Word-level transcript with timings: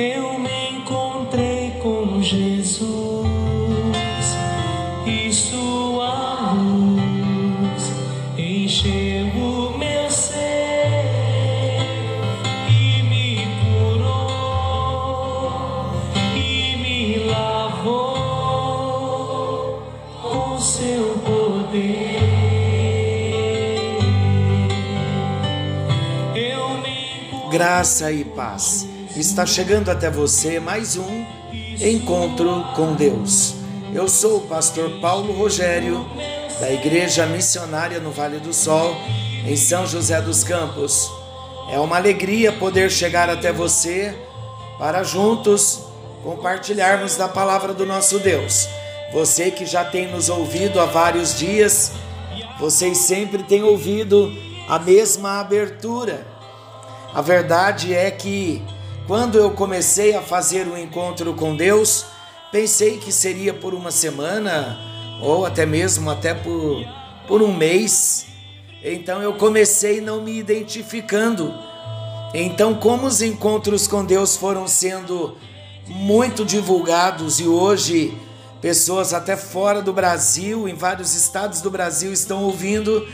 eu 0.00 0.38
me 0.38 0.70
encontrei 0.70 1.72
com 1.82 2.22
Jesus 2.22 3.26
e 5.06 5.30
sua 5.30 6.54
luz 6.54 7.92
encheu 8.38 9.26
o 9.26 9.76
meu 9.76 10.10
ser 10.10 11.82
e 12.70 13.02
me 13.02 13.46
curou 13.60 14.32
e 16.34 16.76
me 16.78 17.18
lavou 17.30 18.22
com 20.22 20.58
seu 20.58 21.18
poder. 21.18 22.20
Graça 27.50 28.10
e 28.12 28.24
paz. 28.24 28.89
Está 29.20 29.44
chegando 29.44 29.90
até 29.90 30.10
você 30.10 30.58
mais 30.58 30.96
um 30.96 31.26
encontro 31.78 32.64
com 32.74 32.94
Deus. 32.94 33.54
Eu 33.92 34.08
sou 34.08 34.38
o 34.38 34.46
pastor 34.48 34.98
Paulo 34.98 35.34
Rogério, 35.34 36.06
da 36.58 36.72
Igreja 36.72 37.26
Missionária 37.26 38.00
no 38.00 38.10
Vale 38.12 38.38
do 38.38 38.54
Sol, 38.54 38.96
em 39.46 39.54
São 39.56 39.86
José 39.86 40.22
dos 40.22 40.42
Campos. 40.42 41.12
É 41.70 41.78
uma 41.78 41.96
alegria 41.96 42.50
poder 42.50 42.90
chegar 42.90 43.28
até 43.28 43.52
você 43.52 44.16
para 44.78 45.02
juntos 45.02 45.80
compartilharmos 46.24 47.14
da 47.14 47.28
palavra 47.28 47.74
do 47.74 47.84
nosso 47.84 48.18
Deus. 48.20 48.66
Você 49.12 49.50
que 49.50 49.66
já 49.66 49.84
tem 49.84 50.10
nos 50.10 50.30
ouvido 50.30 50.80
há 50.80 50.86
vários 50.86 51.38
dias, 51.38 51.92
vocês 52.58 52.96
sempre 52.96 53.42
têm 53.42 53.62
ouvido 53.62 54.32
a 54.66 54.78
mesma 54.78 55.40
abertura. 55.40 56.26
A 57.12 57.20
verdade 57.20 57.94
é 57.94 58.10
que 58.10 58.79
quando 59.10 59.38
eu 59.38 59.50
comecei 59.50 60.14
a 60.14 60.22
fazer 60.22 60.68
o 60.68 60.74
um 60.74 60.78
encontro 60.78 61.34
com 61.34 61.56
Deus, 61.56 62.06
pensei 62.52 62.96
que 62.96 63.10
seria 63.10 63.52
por 63.52 63.74
uma 63.74 63.90
semana 63.90 64.78
ou 65.20 65.44
até 65.44 65.66
mesmo 65.66 66.08
até 66.08 66.32
por, 66.32 66.86
por 67.26 67.42
um 67.42 67.52
mês. 67.52 68.26
Então 68.84 69.20
eu 69.20 69.34
comecei 69.34 70.00
não 70.00 70.22
me 70.22 70.38
identificando. 70.38 71.52
Então, 72.32 72.72
como 72.72 73.08
os 73.08 73.20
encontros 73.20 73.88
com 73.88 74.04
Deus 74.04 74.36
foram 74.36 74.68
sendo 74.68 75.36
muito 75.88 76.44
divulgados 76.44 77.40
e 77.40 77.48
hoje 77.48 78.16
pessoas 78.60 79.12
até 79.12 79.36
fora 79.36 79.82
do 79.82 79.92
Brasil, 79.92 80.68
em 80.68 80.74
vários 80.74 81.16
estados 81.16 81.60
do 81.60 81.68
Brasil 81.68 82.12
estão 82.12 82.44
ouvindo, 82.44 83.04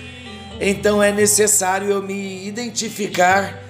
então 0.61 1.03
é 1.03 1.11
necessário 1.11 1.89
eu 1.89 2.03
me 2.03 2.47
identificar 2.47 3.66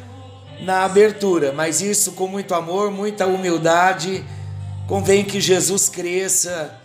na 0.61 0.85
abertura, 0.85 1.53
mas 1.53 1.81
isso 1.81 2.13
com 2.13 2.27
muito 2.27 2.55
amor, 2.55 2.91
muita 2.91 3.27
humildade. 3.27 4.25
Convém 4.87 5.25
que 5.25 5.41
Jesus 5.41 5.89
cresça 5.89 6.79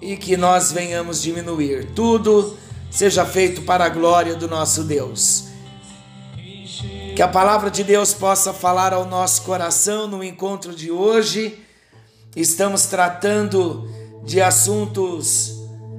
e 0.00 0.16
que 0.16 0.36
nós 0.36 0.72
venhamos 0.72 1.20
diminuir. 1.22 1.90
Tudo 1.94 2.56
seja 2.90 3.24
feito 3.24 3.62
para 3.62 3.84
a 3.84 3.88
glória 3.88 4.34
do 4.34 4.48
nosso 4.48 4.84
Deus. 4.84 5.44
Que 7.14 7.22
a 7.22 7.28
palavra 7.28 7.70
de 7.70 7.84
Deus 7.84 8.14
possa 8.14 8.52
falar 8.52 8.92
ao 8.92 9.04
nosso 9.04 9.42
coração 9.42 10.06
no 10.06 10.22
encontro 10.22 10.74
de 10.74 10.90
hoje. 10.90 11.58
Estamos 12.34 12.86
tratando 12.86 13.88
de 14.24 14.40
assuntos 14.40 15.52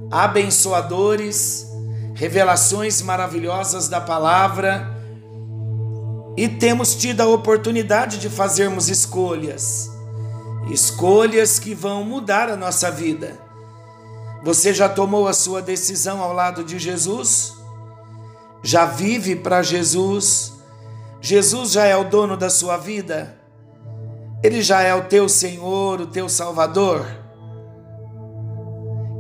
abençoadores, 0.09 1.67
revelações 2.15 3.01
maravilhosas 3.01 3.87
da 3.87 3.99
palavra 3.99 4.90
e 6.41 6.49
temos 6.49 6.95
tido 6.95 7.21
a 7.21 7.27
oportunidade 7.27 8.17
de 8.17 8.27
fazermos 8.27 8.89
escolhas, 8.89 9.91
escolhas 10.71 11.59
que 11.59 11.75
vão 11.75 12.03
mudar 12.03 12.49
a 12.49 12.57
nossa 12.57 12.89
vida. 12.89 13.39
Você 14.43 14.73
já 14.73 14.89
tomou 14.89 15.27
a 15.27 15.33
sua 15.33 15.61
decisão 15.61 16.19
ao 16.19 16.33
lado 16.33 16.63
de 16.63 16.79
Jesus? 16.79 17.53
Já 18.63 18.85
vive 18.85 19.35
para 19.35 19.61
Jesus? 19.61 20.53
Jesus 21.21 21.73
já 21.73 21.85
é 21.85 21.95
o 21.95 22.05
dono 22.05 22.35
da 22.35 22.49
sua 22.49 22.75
vida? 22.75 23.37
Ele 24.41 24.63
já 24.63 24.81
é 24.81 24.95
o 24.95 25.03
teu 25.03 25.29
Senhor, 25.29 26.01
o 26.01 26.07
teu 26.07 26.27
Salvador? 26.27 27.05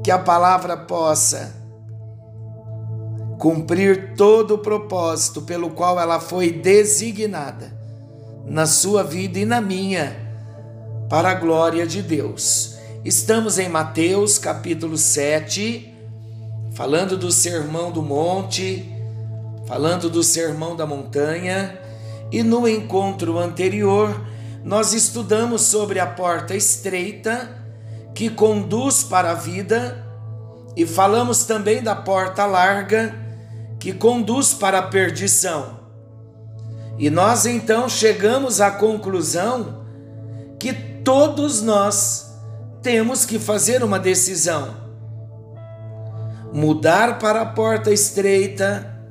Que 0.03 0.09
a 0.09 0.17
palavra 0.17 0.75
possa 0.75 1.55
cumprir 3.41 4.13
todo 4.15 4.53
o 4.53 4.59
propósito 4.59 5.41
pelo 5.41 5.71
qual 5.71 5.99
ela 5.99 6.19
foi 6.19 6.51
designada 6.51 7.75
na 8.45 8.67
sua 8.67 9.03
vida 9.03 9.39
e 9.39 9.45
na 9.45 9.59
minha, 9.59 10.15
para 11.09 11.31
a 11.31 11.33
glória 11.33 11.87
de 11.87 12.03
Deus. 12.03 12.75
Estamos 13.03 13.57
em 13.57 13.67
Mateus 13.67 14.37
capítulo 14.37 14.95
7, 14.95 15.91
falando 16.75 17.17
do 17.17 17.31
Sermão 17.31 17.91
do 17.91 18.03
Monte, 18.03 18.87
falando 19.65 20.07
do 20.07 20.21
Sermão 20.21 20.75
da 20.75 20.85
Montanha, 20.85 21.79
e 22.31 22.43
no 22.43 22.67
encontro 22.67 23.39
anterior 23.39 24.23
nós 24.63 24.93
estudamos 24.93 25.63
sobre 25.63 25.99
a 25.99 26.05
porta 26.05 26.53
estreita 26.53 27.49
que 28.13 28.29
conduz 28.29 29.01
para 29.01 29.31
a 29.31 29.33
vida 29.33 30.05
e 30.77 30.85
falamos 30.85 31.43
também 31.43 31.81
da 31.81 31.95
porta 31.95 32.45
larga 32.45 33.20
que 33.81 33.91
conduz 33.91 34.53
para 34.53 34.77
a 34.77 34.83
perdição. 34.83 35.79
E 36.99 37.09
nós 37.09 37.47
então 37.47 37.89
chegamos 37.89 38.61
à 38.61 38.69
conclusão 38.69 39.83
que 40.59 40.71
todos 40.71 41.63
nós 41.63 42.31
temos 42.83 43.25
que 43.25 43.39
fazer 43.39 43.83
uma 43.83 43.97
decisão: 43.97 44.75
mudar 46.53 47.17
para 47.17 47.41
a 47.41 47.45
porta 47.45 47.91
estreita, 47.91 49.01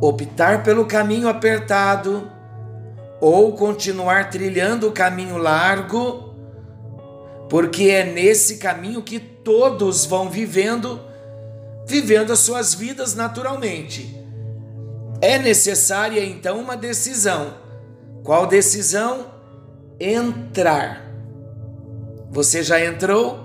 optar 0.00 0.64
pelo 0.64 0.84
caminho 0.84 1.28
apertado 1.28 2.28
ou 3.20 3.52
continuar 3.52 4.30
trilhando 4.30 4.88
o 4.88 4.92
caminho 4.92 5.36
largo, 5.36 6.34
porque 7.48 7.84
é 7.84 8.04
nesse 8.04 8.56
caminho 8.56 9.00
que 9.00 9.20
todos 9.20 10.04
vão 10.04 10.28
vivendo 10.28 11.11
vivendo 11.86 12.32
as 12.32 12.40
suas 12.40 12.74
vidas 12.74 13.14
naturalmente. 13.14 14.18
É 15.20 15.38
necessária 15.38 16.24
então 16.24 16.60
uma 16.60 16.76
decisão. 16.76 17.54
Qual 18.24 18.46
decisão? 18.46 19.26
Entrar. 20.00 21.12
Você 22.30 22.62
já 22.62 22.84
entrou? 22.84 23.38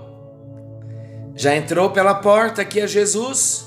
Já 1.34 1.54
entrou 1.54 1.90
pela 1.90 2.14
porta 2.14 2.64
que 2.64 2.80
é 2.80 2.86
Jesus? 2.86 3.66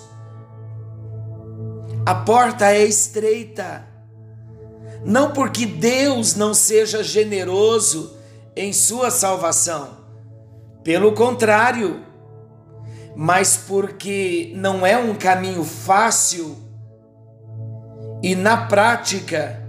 A 2.05 2.15
porta 2.15 2.71
é 2.71 2.83
estreita. 2.83 3.87
Não 5.05 5.31
porque 5.31 5.65
Deus 5.65 6.35
não 6.35 6.53
seja 6.53 7.03
generoso 7.03 8.17
em 8.55 8.73
sua 8.73 9.09
salvação. 9.09 10.01
Pelo 10.83 11.13
contrário, 11.13 12.01
mas 13.15 13.57
porque 13.57 14.51
não 14.55 14.85
é 14.85 14.97
um 14.97 15.15
caminho 15.15 15.63
fácil 15.63 16.57
e 18.23 18.35
na 18.35 18.67
prática 18.67 19.61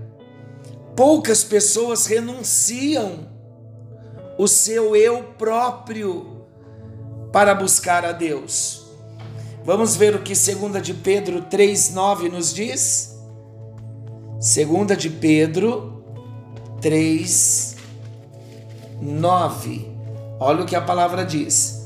poucas 0.95 1.43
pessoas 1.43 2.07
renunciam 2.07 3.31
o 4.39 4.47
seu 4.47 4.95
eu 4.95 5.23
próprio 5.39 6.47
para 7.33 7.55
buscar 7.55 8.05
a 8.05 8.13
Deus. 8.13 8.83
Vamos 9.65 9.97
ver 9.97 10.15
o 10.15 10.23
que 10.23 10.35
2 10.35 10.83
de 10.83 10.95
Pedro 10.95 11.43
3:9 11.43 12.29
nos 12.29 12.53
diz? 12.53 13.17
2 14.39 14.99
de 14.99 15.09
Pedro 15.09 16.05
3 16.81 17.77
9. 19.01 19.93
Olha 20.39 20.63
o 20.63 20.67
que 20.67 20.77
a 20.77 20.81
palavra 20.81 21.25
diz 21.25 21.82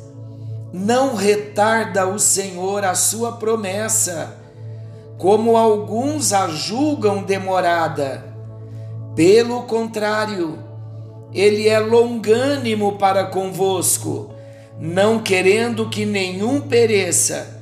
não 0.72 1.14
retarda 1.14 2.06
o 2.06 2.18
Senhor 2.18 2.84
a 2.84 2.94
sua 2.94 3.32
promessa, 3.32 4.36
como 5.18 5.56
alguns 5.56 6.32
a 6.32 6.48
julgam 6.48 7.22
demorada. 7.22 8.24
Pelo 9.14 9.62
contrário, 9.62 10.58
ele 11.32 11.68
é 11.68 11.78
longânimo 11.78 12.98
para 12.98 13.24
convosco, 13.24 14.34
não 14.78 15.18
querendo 15.18 15.88
que 15.88 16.04
nenhum 16.04 16.60
pereça, 16.60 17.60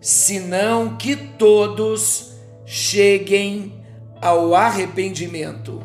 senão 0.00 0.96
que 0.96 1.14
todos 1.14 2.32
cheguem 2.64 3.72
ao 4.20 4.54
arrependimento. 4.54 5.82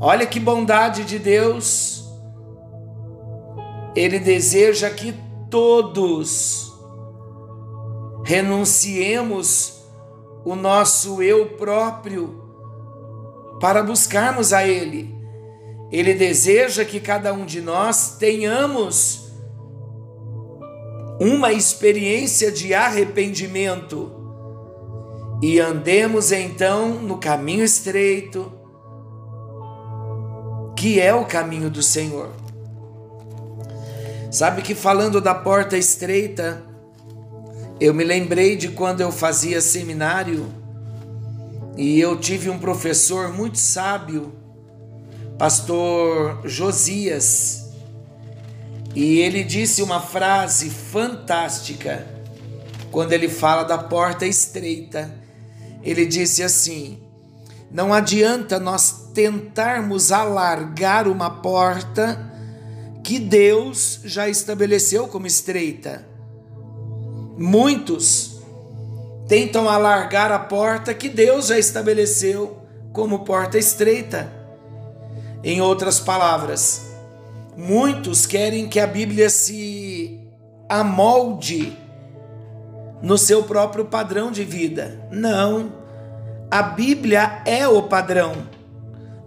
Olha 0.00 0.26
que 0.26 0.38
bondade 0.38 1.04
de 1.04 1.18
Deus! 1.18 2.04
Ele 3.96 4.18
deseja 4.18 4.90
que 4.90 5.14
todos 5.50 6.72
renunciemos 8.24 9.84
o 10.44 10.54
nosso 10.54 11.22
eu 11.22 11.50
próprio 11.50 12.42
para 13.60 13.82
buscarmos 13.82 14.52
a 14.52 14.66
Ele. 14.66 15.14
Ele 15.90 16.14
deseja 16.14 16.84
que 16.84 17.00
cada 17.00 17.32
um 17.32 17.44
de 17.44 17.60
nós 17.60 18.16
tenhamos 18.18 19.30
uma 21.20 21.52
experiência 21.52 22.52
de 22.52 22.74
arrependimento 22.74 24.12
e 25.42 25.60
andemos 25.60 26.32
então 26.32 26.90
no 26.90 27.18
caminho 27.18 27.64
estreito, 27.64 28.52
que 30.76 31.00
é 31.00 31.14
o 31.14 31.24
caminho 31.24 31.70
do 31.70 31.82
Senhor. 31.82 32.30
Sabe 34.30 34.62
que 34.62 34.74
falando 34.74 35.20
da 35.20 35.34
porta 35.34 35.76
estreita, 35.76 36.62
eu 37.78 37.94
me 37.94 38.04
lembrei 38.04 38.56
de 38.56 38.68
quando 38.68 39.00
eu 39.00 39.12
fazia 39.12 39.60
seminário 39.60 40.52
e 41.76 42.00
eu 42.00 42.18
tive 42.18 42.50
um 42.50 42.58
professor 42.58 43.32
muito 43.32 43.58
sábio, 43.58 44.34
pastor 45.38 46.40
Josias, 46.44 47.70
e 48.94 49.20
ele 49.20 49.44
disse 49.44 49.82
uma 49.82 50.00
frase 50.00 50.70
fantástica 50.70 52.06
quando 52.90 53.12
ele 53.12 53.28
fala 53.28 53.62
da 53.62 53.76
porta 53.76 54.26
estreita. 54.26 55.14
Ele 55.82 56.06
disse 56.06 56.42
assim: 56.42 56.98
Não 57.70 57.92
adianta 57.92 58.58
nós 58.58 59.10
tentarmos 59.12 60.10
alargar 60.10 61.06
uma 61.06 61.28
porta 61.30 62.35
que 63.06 63.20
Deus 63.20 64.00
já 64.02 64.28
estabeleceu 64.28 65.06
como 65.06 65.28
estreita. 65.28 66.04
Muitos 67.38 68.40
tentam 69.28 69.68
alargar 69.68 70.32
a 70.32 70.40
porta 70.40 70.92
que 70.92 71.08
Deus 71.08 71.46
já 71.46 71.56
estabeleceu 71.56 72.58
como 72.92 73.20
porta 73.20 73.56
estreita. 73.58 74.28
Em 75.44 75.60
outras 75.60 76.00
palavras, 76.00 76.86
muitos 77.56 78.26
querem 78.26 78.68
que 78.68 78.80
a 78.80 78.88
Bíblia 78.88 79.30
se 79.30 80.20
amolde 80.68 81.78
no 83.00 83.16
seu 83.16 83.44
próprio 83.44 83.84
padrão 83.84 84.32
de 84.32 84.42
vida. 84.42 85.06
Não. 85.12 85.72
A 86.50 86.60
Bíblia 86.60 87.40
é 87.44 87.68
o 87.68 87.84
padrão. 87.84 88.32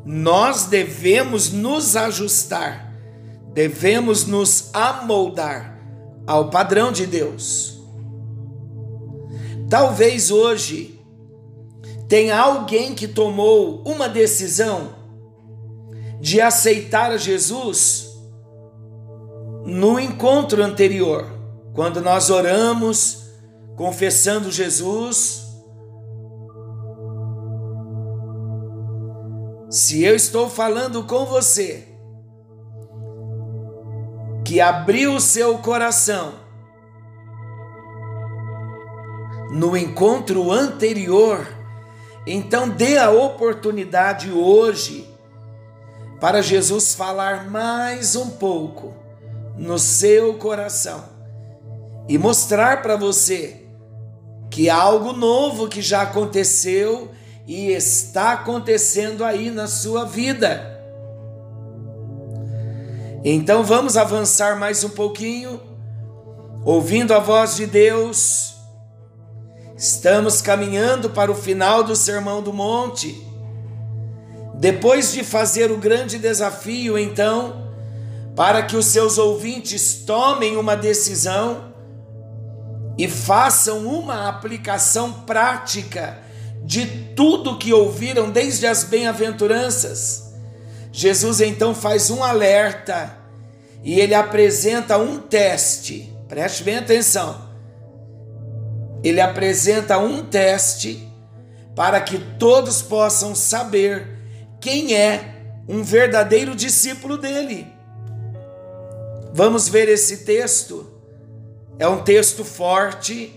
Nós 0.04 0.66
devemos 0.66 1.54
nos 1.54 1.96
ajustar, 1.96 2.89
devemos 3.54 4.26
nos 4.26 4.70
amoldar 4.74 5.80
ao 6.26 6.50
padrão 6.50 6.92
de 6.92 7.06
Deus. 7.06 7.80
Talvez 9.70 10.32
hoje 10.32 11.00
tenha 12.08 12.40
alguém 12.40 12.96
que 12.96 13.08
tomou 13.08 13.84
uma 13.84 14.10
decisão 14.10 14.96
de 16.20 16.42
aceitar 16.42 17.18
Jesus 17.18 18.10
no 19.66 20.00
encontro 20.00 20.64
anterior, 20.64 21.26
quando 21.74 22.02
nós 22.02 22.30
oramos, 22.30 23.26
confessando 23.76 24.52
Jesus. 24.52 25.48
Se 29.70 30.04
eu 30.04 30.16
estou 30.16 30.50
falando 30.50 31.04
com 31.04 31.26
você, 31.26 31.89
que 34.50 34.60
abriu 34.60 35.14
o 35.14 35.22
seu 35.22 35.60
coração 35.60 36.34
no 39.52 39.78
encontro 39.78 40.52
anterior, 40.52 41.48
então 42.26 42.68
dê 42.68 42.98
a 42.98 43.12
oportunidade 43.12 44.32
hoje 44.32 45.08
para 46.20 46.42
Jesus 46.42 46.96
falar 46.96 47.48
mais 47.48 48.16
um 48.16 48.28
pouco 48.28 48.96
no 49.56 49.78
seu 49.78 50.34
coração 50.40 51.04
e 52.08 52.18
mostrar 52.18 52.82
para 52.82 52.96
você 52.96 53.68
que 54.50 54.68
algo 54.68 55.14
novo 55.14 55.68
que 55.68 55.80
já 55.80 56.02
aconteceu 56.02 57.12
e 57.46 57.70
está 57.70 58.32
acontecendo 58.32 59.24
aí 59.24 59.52
na 59.52 59.68
sua 59.68 60.06
vida. 60.06 60.69
Então 63.24 63.64
vamos 63.64 63.98
avançar 63.98 64.58
mais 64.58 64.84
um 64.84 64.90
pouquinho, 64.90 65.60
ouvindo 66.64 67.14
a 67.14 67.20
voz 67.20 67.56
de 67.56 67.66
Deus 67.66 68.50
Estamos 69.80 70.42
caminhando 70.42 71.10
para 71.10 71.32
o 71.32 71.36
final 71.36 71.86
do 71.86 71.96
Sermão 71.96 72.42
do 72.42 72.52
Monte. 72.52 73.26
Depois 74.56 75.14
de 75.14 75.24
fazer 75.24 75.72
o 75.72 75.78
grande 75.78 76.18
desafio, 76.18 76.98
então, 76.98 77.72
para 78.36 78.62
que 78.62 78.76
os 78.76 78.88
seus 78.88 79.18
ouvintes 79.18 80.04
tomem 80.06 80.58
uma 80.58 80.76
decisão 80.76 81.74
e 82.98 83.08
façam 83.08 83.88
uma 83.88 84.28
aplicação 84.28 85.14
prática 85.14 86.20
de 86.62 86.86
tudo 87.16 87.58
que 87.58 87.72
ouviram 87.72 88.30
desde 88.30 88.68
as 88.68 88.84
bem-aventuranças, 88.84 90.29
Jesus 90.92 91.42
então 91.42 91.74
faz 91.74 92.10
um 92.10 92.24
alerta 92.24 93.18
e 93.84 94.00
ele 94.00 94.14
apresenta 94.14 94.98
um 94.98 95.20
teste. 95.20 96.14
Preste 96.28 96.64
bem 96.64 96.78
atenção 96.78 97.50
ele 99.04 99.22
apresenta 99.22 99.98
um 99.98 100.26
teste 100.26 101.08
para 101.76 102.02
que 102.02 102.18
todos 102.38 102.82
possam 102.82 103.34
saber 103.34 104.08
quem 104.60 104.96
é 104.96 105.36
um 105.68 105.84
verdadeiro 105.84 106.56
discípulo 106.56 107.18
dele. 107.18 107.68
Vamos 109.34 109.70
ver 109.70 109.88
esse 109.88 110.26
texto. 110.26 110.88
É 111.78 111.88
um 111.88 112.04
texto 112.04 112.44
forte, 112.44 113.32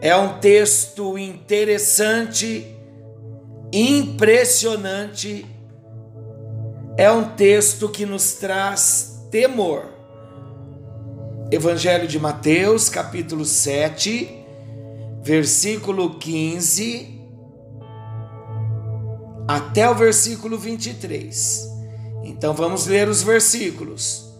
é 0.00 0.14
um 0.14 0.38
texto 0.38 1.18
interessante, 1.18 2.76
impressionante, 3.72 5.44
é 6.96 7.10
um 7.10 7.24
texto 7.24 7.88
que 7.88 8.06
nos 8.06 8.32
traz 8.34 9.26
temor. 9.30 9.84
Evangelho 11.50 12.08
de 12.08 12.18
Mateus, 12.18 12.88
capítulo 12.88 13.44
7, 13.44 14.44
versículo 15.22 16.18
15 16.18 17.14
até 19.46 19.88
o 19.88 19.94
versículo 19.94 20.58
23. 20.58 21.68
Então 22.24 22.54
vamos 22.54 22.86
ler 22.86 23.08
os 23.08 23.22
versículos 23.22 24.32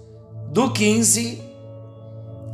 do 0.51 0.73
15 0.73 1.41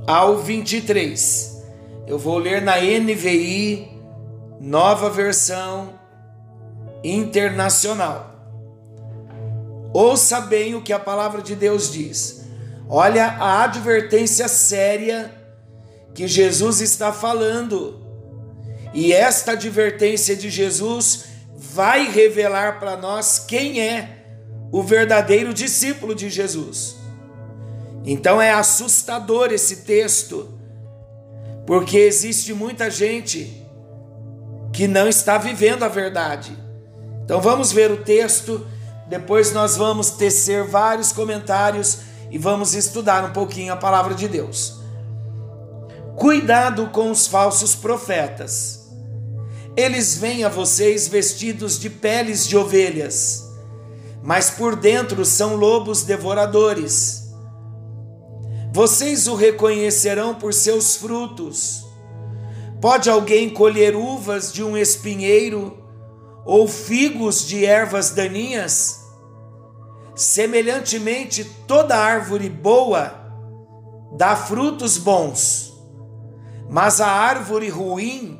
ao 0.06 0.38
23. 0.38 1.62
Eu 2.06 2.18
vou 2.18 2.38
ler 2.38 2.60
na 2.60 2.76
NVI, 2.78 3.88
nova 4.60 5.08
versão 5.08 5.90
internacional. 7.04 8.31
Ouça 9.92 10.40
bem 10.40 10.74
o 10.74 10.82
que 10.82 10.92
a 10.92 10.98
palavra 10.98 11.42
de 11.42 11.54
Deus 11.54 11.92
diz. 11.92 12.42
Olha 12.88 13.26
a 13.26 13.64
advertência 13.64 14.48
séria 14.48 15.32
que 16.14 16.26
Jesus 16.26 16.80
está 16.80 17.12
falando. 17.12 18.00
E 18.94 19.12
esta 19.12 19.52
advertência 19.52 20.36
de 20.36 20.50
Jesus 20.50 21.24
vai 21.56 22.10
revelar 22.10 22.78
para 22.78 22.96
nós 22.96 23.38
quem 23.38 23.80
é 23.80 24.24
o 24.70 24.82
verdadeiro 24.82 25.52
discípulo 25.52 26.14
de 26.14 26.28
Jesus. 26.28 26.96
Então 28.04 28.40
é 28.40 28.50
assustador 28.50 29.52
esse 29.52 29.76
texto, 29.76 30.58
porque 31.66 31.98
existe 31.98 32.52
muita 32.52 32.90
gente 32.90 33.62
que 34.72 34.88
não 34.88 35.08
está 35.08 35.38
vivendo 35.38 35.84
a 35.84 35.88
verdade. 35.88 36.56
Então 37.24 37.40
vamos 37.40 37.70
ver 37.70 37.90
o 37.90 37.98
texto, 37.98 38.66
depois 39.12 39.52
nós 39.52 39.76
vamos 39.76 40.12
tecer 40.12 40.64
vários 40.64 41.12
comentários 41.12 41.98
e 42.30 42.38
vamos 42.38 42.74
estudar 42.74 43.22
um 43.22 43.30
pouquinho 43.30 43.70
a 43.70 43.76
palavra 43.76 44.14
de 44.14 44.26
Deus. 44.26 44.80
Cuidado 46.16 46.88
com 46.88 47.10
os 47.10 47.26
falsos 47.26 47.74
profetas. 47.74 48.90
Eles 49.76 50.16
vêm 50.16 50.44
a 50.44 50.48
vocês 50.48 51.08
vestidos 51.08 51.78
de 51.78 51.90
peles 51.90 52.48
de 52.48 52.56
ovelhas, 52.56 53.44
mas 54.22 54.48
por 54.48 54.76
dentro 54.76 55.26
são 55.26 55.56
lobos 55.56 56.04
devoradores. 56.04 57.34
Vocês 58.72 59.28
o 59.28 59.34
reconhecerão 59.34 60.36
por 60.36 60.54
seus 60.54 60.96
frutos. 60.96 61.84
Pode 62.80 63.10
alguém 63.10 63.50
colher 63.50 63.94
uvas 63.94 64.50
de 64.50 64.64
um 64.64 64.74
espinheiro 64.74 65.76
ou 66.46 66.66
figos 66.66 67.46
de 67.46 67.66
ervas 67.66 68.08
daninhas? 68.08 69.01
Semelhantemente, 70.14 71.44
toda 71.66 71.96
árvore 71.96 72.48
boa 72.48 73.14
dá 74.16 74.36
frutos 74.36 74.98
bons, 74.98 75.72
mas 76.68 77.00
a 77.00 77.08
árvore 77.08 77.68
ruim 77.70 78.38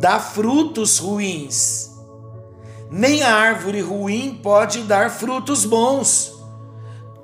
dá 0.00 0.20
frutos 0.20 0.98
ruins. 0.98 1.90
nem 2.90 3.22
a 3.22 3.34
árvore 3.34 3.80
ruim 3.80 4.38
pode 4.42 4.82
dar 4.82 5.10
frutos 5.10 5.64
bons. 5.64 6.32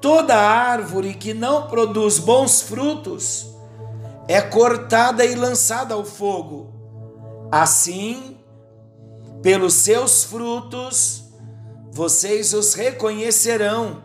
Toda 0.01 0.35
árvore 0.37 1.15
que 1.15 1.33
não 1.35 1.69
produz 1.69 2.19
bons 2.19 2.63
frutos 2.63 3.47
é 4.27 4.41
cortada 4.41 5.25
e 5.25 5.35
lançada 5.35 5.95
ao 5.95 6.05
fogo. 6.05 6.73
Assim, 7.53 8.39
pelos 9.43 9.75
seus 9.75 10.25
frutos, 10.25 11.20
vocês 11.93 12.55
os 12.55 12.75
reconhecerão. 12.75 14.03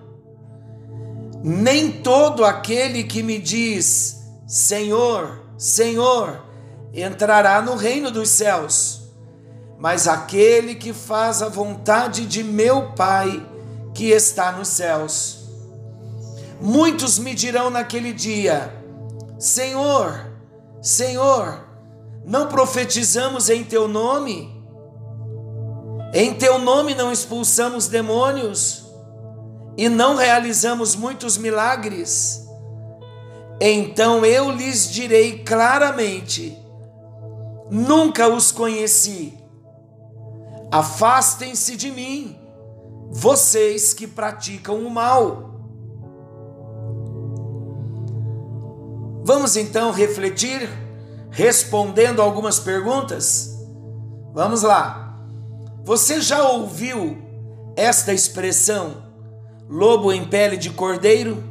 Nem 1.44 1.92
todo 1.92 2.44
aquele 2.44 3.04
que 3.04 3.22
me 3.22 3.38
diz 3.38 4.16
Senhor, 4.48 5.44
Senhor, 5.58 6.44
entrará 6.94 7.62
no 7.62 7.76
reino 7.76 8.12
dos 8.12 8.30
céus, 8.30 9.10
mas 9.78 10.08
aquele 10.08 10.76
que 10.76 10.94
faz 10.94 11.42
a 11.42 11.50
vontade 11.50 12.26
de 12.26 12.44
meu 12.44 12.94
Pai 12.94 13.48
que 13.94 14.10
está 14.12 14.52
nos 14.52 14.68
céus. 14.68 15.50
Muitos 16.62 17.20
me 17.20 17.34
dirão 17.34 17.70
naquele 17.70 18.14
dia: 18.14 18.72
Senhor, 19.40 20.32
Senhor, 20.82 21.68
não 22.24 22.48
profetizamos 22.48 23.50
em 23.50 23.64
teu 23.64 23.88
nome? 23.88 24.55
Em 26.16 26.34
teu 26.34 26.58
nome 26.58 26.96
não 26.96 27.12
expulsamos 27.12 27.88
demônios? 27.88 28.86
e 29.78 29.90
não 29.90 30.16
realizamos 30.16 30.96
muitos 30.96 31.38
milagres, 31.38 32.48
então 33.60 34.26
eu 34.26 34.52
lhes 34.52 34.90
direi 34.90 35.44
claramente: 35.44 36.58
nunca 37.70 38.28
os 38.28 38.52
conheci. 38.52 39.38
Afastem-se 40.72 41.76
de 41.76 41.92
mim, 41.92 42.38
vocês 43.12 43.94
que 43.94 44.08
praticam 44.08 44.86
o 44.86 44.90
mal. 44.90 45.52
Vamos 49.24 49.56
então 49.56 49.92
refletir, 49.92 50.70
respondendo 51.32 52.22
algumas 52.22 52.60
perguntas? 52.60 53.58
Vamos 54.34 54.62
lá. 54.62 55.05
Você 55.86 56.20
já 56.20 56.50
ouviu 56.50 57.18
esta 57.78 58.12
expressão? 58.12 59.06
lobo 59.70 60.12
em 60.12 60.26
pele 60.26 60.58
de 60.58 60.70
cordeiro? 60.70 61.44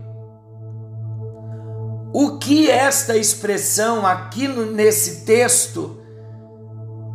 O 2.13 2.39
que 2.39 2.71
esta 2.71 3.17
expressão 3.17 4.07
aqui 4.07 4.47
nesse 4.47 5.25
texto, 5.25 6.01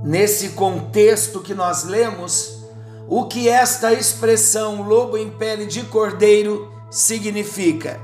nesse 0.03 0.49
contexto 0.49 1.39
que 1.39 1.53
nós 1.53 1.85
lemos, 1.85 2.59
o 3.07 3.25
que 3.25 3.47
esta 3.47 3.93
expressão 3.93 4.81
lobo 4.81 5.17
em 5.17 5.29
pele 5.29 5.65
de 5.65 5.83
cordeiro 5.83 6.69
significa? 6.91 7.99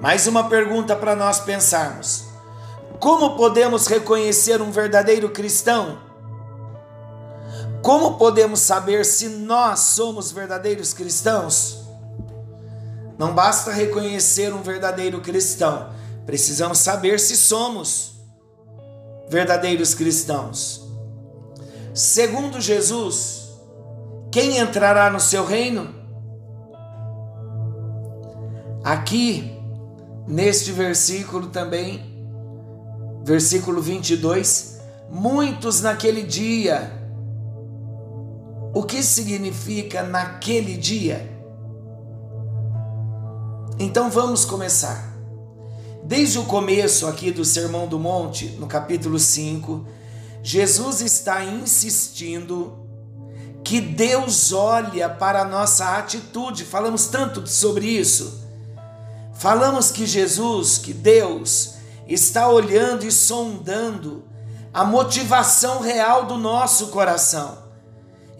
Mais 0.00 0.26
uma 0.28 0.48
pergunta 0.48 0.94
para 0.94 1.16
nós 1.16 1.40
pensarmos. 1.40 2.26
Como 3.00 3.36
podemos 3.36 3.86
reconhecer 3.86 4.62
um 4.62 4.70
verdadeiro 4.70 5.28
cristão? 5.30 6.09
Como 7.82 8.18
podemos 8.18 8.60
saber 8.60 9.04
se 9.04 9.28
nós 9.28 9.80
somos 9.80 10.30
verdadeiros 10.30 10.92
cristãos? 10.92 11.80
Não 13.18 13.34
basta 13.34 13.70
reconhecer 13.72 14.52
um 14.52 14.62
verdadeiro 14.62 15.20
cristão, 15.20 15.90
precisamos 16.26 16.78
saber 16.78 17.18
se 17.18 17.36
somos 17.36 18.12
verdadeiros 19.28 19.94
cristãos. 19.94 20.88
Segundo 21.94 22.60
Jesus, 22.60 23.48
quem 24.30 24.58
entrará 24.58 25.10
no 25.10 25.20
seu 25.20 25.44
reino? 25.44 25.94
Aqui, 28.84 29.58
neste 30.26 30.72
versículo 30.72 31.48
também, 31.48 32.24
versículo 33.24 33.80
22, 33.80 34.80
muitos 35.10 35.80
naquele 35.82 36.22
dia 36.22 36.99
o 38.72 38.84
que 38.84 39.02
significa 39.02 40.02
naquele 40.02 40.76
dia? 40.76 41.28
Então 43.78 44.10
vamos 44.10 44.44
começar. 44.44 45.10
Desde 46.04 46.38
o 46.38 46.44
começo 46.44 47.06
aqui 47.06 47.30
do 47.30 47.44
Sermão 47.44 47.86
do 47.86 47.98
Monte, 47.98 48.46
no 48.60 48.66
capítulo 48.66 49.18
5, 49.18 49.86
Jesus 50.42 51.00
está 51.00 51.44
insistindo 51.44 52.78
que 53.64 53.80
Deus 53.80 54.52
olha 54.52 55.08
para 55.08 55.42
a 55.42 55.44
nossa 55.44 55.98
atitude. 55.98 56.64
Falamos 56.64 57.06
tanto 57.06 57.46
sobre 57.48 57.86
isso. 57.86 58.44
Falamos 59.34 59.90
que 59.90 60.06
Jesus, 60.06 60.78
que 60.78 60.92
Deus, 60.92 61.74
está 62.06 62.48
olhando 62.48 63.04
e 63.04 63.10
sondando 63.10 64.24
a 64.72 64.84
motivação 64.84 65.80
real 65.80 66.26
do 66.26 66.36
nosso 66.36 66.88
coração 66.88 67.59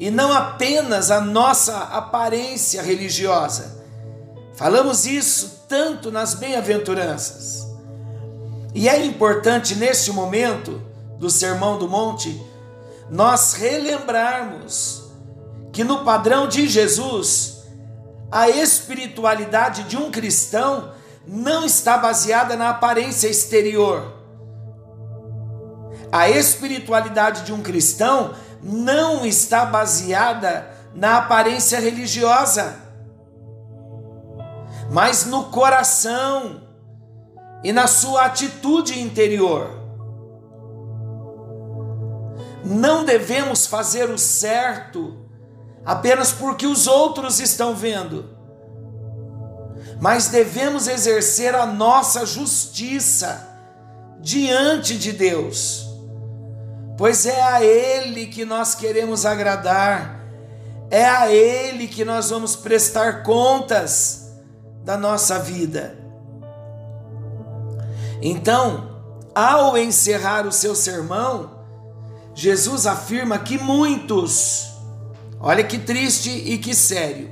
e 0.00 0.10
não 0.10 0.32
apenas 0.32 1.10
a 1.10 1.20
nossa 1.20 1.76
aparência 1.76 2.80
religiosa. 2.80 3.84
Falamos 4.54 5.04
isso 5.04 5.66
tanto 5.68 6.10
nas 6.10 6.32
bem-aventuranças. 6.32 7.68
E 8.74 8.88
é 8.88 9.04
importante 9.04 9.74
neste 9.74 10.10
momento 10.10 10.80
do 11.18 11.28
Sermão 11.28 11.78
do 11.78 11.86
Monte 11.86 12.40
nós 13.10 13.52
relembrarmos 13.52 15.02
que 15.70 15.84
no 15.84 16.02
padrão 16.02 16.48
de 16.48 16.66
Jesus 16.66 17.58
a 18.32 18.48
espiritualidade 18.48 19.82
de 19.82 19.98
um 19.98 20.10
cristão 20.10 20.92
não 21.26 21.66
está 21.66 21.98
baseada 21.98 22.56
na 22.56 22.70
aparência 22.70 23.28
exterior. 23.28 24.14
A 26.10 26.30
espiritualidade 26.30 27.42
de 27.42 27.52
um 27.52 27.60
cristão 27.60 28.34
não 28.62 29.24
está 29.24 29.64
baseada 29.64 30.70
na 30.94 31.18
aparência 31.18 31.80
religiosa, 31.80 32.76
mas 34.90 35.24
no 35.24 35.44
coração 35.44 36.62
e 37.62 37.72
na 37.72 37.86
sua 37.86 38.26
atitude 38.26 39.00
interior. 39.00 39.78
Não 42.64 43.04
devemos 43.04 43.66
fazer 43.66 44.10
o 44.10 44.18
certo 44.18 45.16
apenas 45.84 46.32
porque 46.32 46.66
os 46.66 46.86
outros 46.86 47.40
estão 47.40 47.74
vendo, 47.74 48.36
mas 50.00 50.28
devemos 50.28 50.86
exercer 50.86 51.54
a 51.54 51.64
nossa 51.64 52.26
justiça 52.26 53.48
diante 54.20 54.98
de 54.98 55.12
Deus 55.12 55.89
pois 57.00 57.24
é 57.24 57.40
a 57.40 57.64
Ele 57.64 58.26
que 58.26 58.44
nós 58.44 58.74
queremos 58.74 59.24
agradar, 59.24 60.22
é 60.90 61.02
a 61.02 61.32
Ele 61.32 61.88
que 61.88 62.04
nós 62.04 62.28
vamos 62.28 62.54
prestar 62.54 63.22
contas 63.22 64.34
da 64.84 64.98
nossa 64.98 65.38
vida. 65.38 65.98
Então, 68.20 69.00
ao 69.34 69.78
encerrar 69.78 70.46
o 70.46 70.52
seu 70.52 70.74
sermão, 70.74 71.64
Jesus 72.34 72.86
afirma 72.86 73.38
que 73.38 73.56
muitos, 73.56 74.70
olha 75.40 75.64
que 75.64 75.78
triste 75.78 76.28
e 76.28 76.58
que 76.58 76.74
sério, 76.74 77.30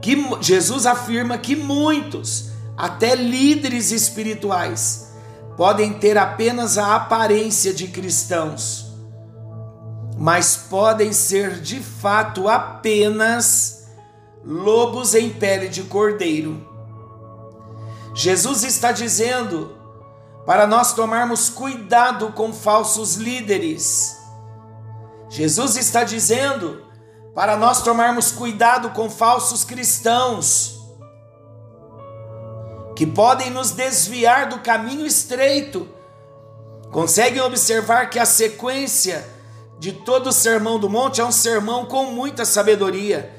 que 0.00 0.16
Jesus 0.40 0.86
afirma 0.86 1.36
que 1.36 1.54
muitos, 1.54 2.48
até 2.78 3.14
líderes 3.14 3.90
espirituais, 3.90 5.03
podem 5.56 5.92
ter 5.94 6.18
apenas 6.18 6.78
a 6.78 6.96
aparência 6.96 7.72
de 7.72 7.88
cristãos, 7.88 8.92
mas 10.16 10.56
podem 10.56 11.12
ser 11.12 11.60
de 11.60 11.80
fato 11.80 12.48
apenas 12.48 13.86
lobos 14.44 15.14
em 15.14 15.30
pele 15.30 15.68
de 15.68 15.84
cordeiro. 15.84 16.68
Jesus 18.14 18.62
está 18.62 18.92
dizendo 18.92 19.76
para 20.44 20.66
nós 20.66 20.92
tomarmos 20.92 21.48
cuidado 21.48 22.32
com 22.32 22.52
falsos 22.52 23.14
líderes. 23.16 24.16
Jesus 25.28 25.76
está 25.76 26.04
dizendo 26.04 26.84
para 27.34 27.56
nós 27.56 27.82
tomarmos 27.82 28.30
cuidado 28.30 28.90
com 28.90 29.10
falsos 29.10 29.64
cristãos 29.64 30.73
que 32.94 33.06
podem 33.06 33.50
nos 33.50 33.72
desviar 33.72 34.48
do 34.48 34.60
caminho 34.60 35.06
estreito. 35.06 35.88
Conseguem 36.90 37.40
observar 37.40 38.08
que 38.08 38.18
a 38.18 38.24
sequência 38.24 39.26
de 39.78 39.92
todo 39.92 40.28
o 40.28 40.32
Sermão 40.32 40.78
do 40.78 40.88
Monte 40.88 41.20
é 41.20 41.24
um 41.24 41.32
sermão 41.32 41.86
com 41.86 42.06
muita 42.06 42.44
sabedoria. 42.44 43.30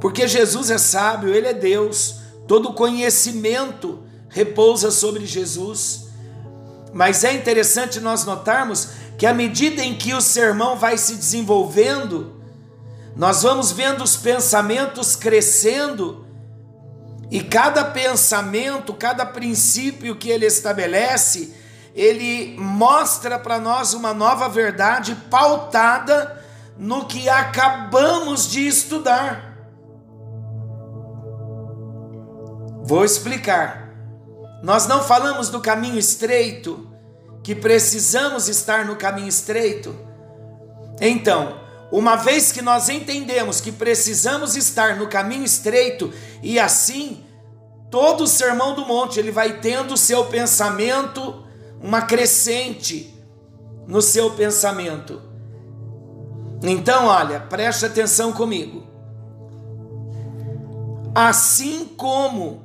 Porque 0.00 0.26
Jesus 0.26 0.70
é 0.70 0.78
sábio, 0.78 1.34
ele 1.34 1.46
é 1.46 1.54
Deus, 1.54 2.16
todo 2.46 2.72
conhecimento 2.72 4.02
repousa 4.28 4.90
sobre 4.90 5.24
Jesus. 5.26 6.08
Mas 6.92 7.24
é 7.24 7.32
interessante 7.32 8.00
nós 8.00 8.24
notarmos 8.24 8.90
que 9.16 9.26
à 9.26 9.34
medida 9.34 9.82
em 9.82 9.94
que 9.94 10.14
o 10.14 10.20
sermão 10.20 10.76
vai 10.76 10.96
se 10.96 11.14
desenvolvendo, 11.16 12.34
nós 13.16 13.42
vamos 13.42 13.72
vendo 13.72 14.02
os 14.02 14.16
pensamentos 14.16 15.16
crescendo 15.16 16.27
e 17.30 17.42
cada 17.42 17.84
pensamento, 17.84 18.94
cada 18.94 19.26
princípio 19.26 20.16
que 20.16 20.30
ele 20.30 20.46
estabelece, 20.46 21.54
ele 21.94 22.56
mostra 22.58 23.38
para 23.38 23.58
nós 23.58 23.92
uma 23.92 24.14
nova 24.14 24.48
verdade 24.48 25.14
pautada 25.30 26.42
no 26.78 27.06
que 27.06 27.28
acabamos 27.28 28.48
de 28.48 28.66
estudar. 28.66 29.56
Vou 32.82 33.04
explicar. 33.04 33.90
Nós 34.62 34.86
não 34.86 35.02
falamos 35.02 35.50
do 35.50 35.60
caminho 35.60 35.98
estreito, 35.98 36.90
que 37.42 37.54
precisamos 37.54 38.48
estar 38.48 38.86
no 38.86 38.96
caminho 38.96 39.28
estreito. 39.28 39.94
Então, 41.00 41.57
uma 41.90 42.16
vez 42.16 42.52
que 42.52 42.60
nós 42.60 42.88
entendemos 42.88 43.60
que 43.60 43.72
precisamos 43.72 44.56
estar 44.56 44.96
no 44.96 45.08
caminho 45.08 45.44
estreito 45.44 46.12
e 46.42 46.58
assim 46.58 47.24
todo 47.90 48.24
o 48.24 48.26
sermão 48.26 48.74
do 48.74 48.84
monte 48.84 49.18
ele 49.18 49.30
vai 49.30 49.58
tendo 49.60 49.94
o 49.94 49.96
seu 49.96 50.26
pensamento 50.26 51.44
uma 51.80 52.02
crescente 52.02 53.14
no 53.86 54.02
seu 54.02 54.32
pensamento. 54.32 55.22
Então, 56.62 57.06
olha, 57.06 57.40
preste 57.40 57.86
atenção 57.86 58.32
comigo. 58.32 58.86
Assim 61.14 61.86
como 61.96 62.64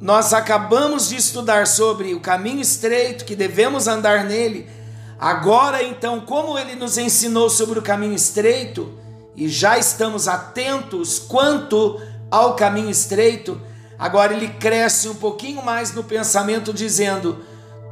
nós 0.00 0.32
acabamos 0.32 1.08
de 1.08 1.16
estudar 1.16 1.66
sobre 1.66 2.14
o 2.14 2.20
caminho 2.20 2.60
estreito 2.60 3.24
que 3.24 3.36
devemos 3.36 3.86
andar 3.86 4.24
nele, 4.24 4.68
agora 5.18 5.82
então, 5.82 6.20
como 6.20 6.58
ele 6.58 6.74
nos 6.74 6.98
ensinou 6.98 7.48
sobre 7.48 7.78
o 7.78 7.82
caminho 7.82 8.14
estreito, 8.14 8.92
e 9.36 9.48
já 9.48 9.78
estamos 9.78 10.28
atentos 10.28 11.18
quanto 11.18 12.00
ao 12.30 12.54
caminho 12.54 12.90
estreito, 12.90 13.60
agora 13.98 14.32
ele 14.32 14.48
cresce 14.48 15.08
um 15.08 15.14
pouquinho 15.14 15.62
mais 15.62 15.92
no 15.92 16.04
pensamento, 16.04 16.72
dizendo: 16.72 17.44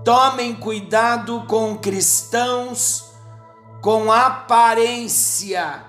tomem 0.05 0.55
cuidado 0.55 1.45
com 1.49 1.77
cristãos 1.77 3.13
com 3.83 4.13
aparência. 4.13 5.85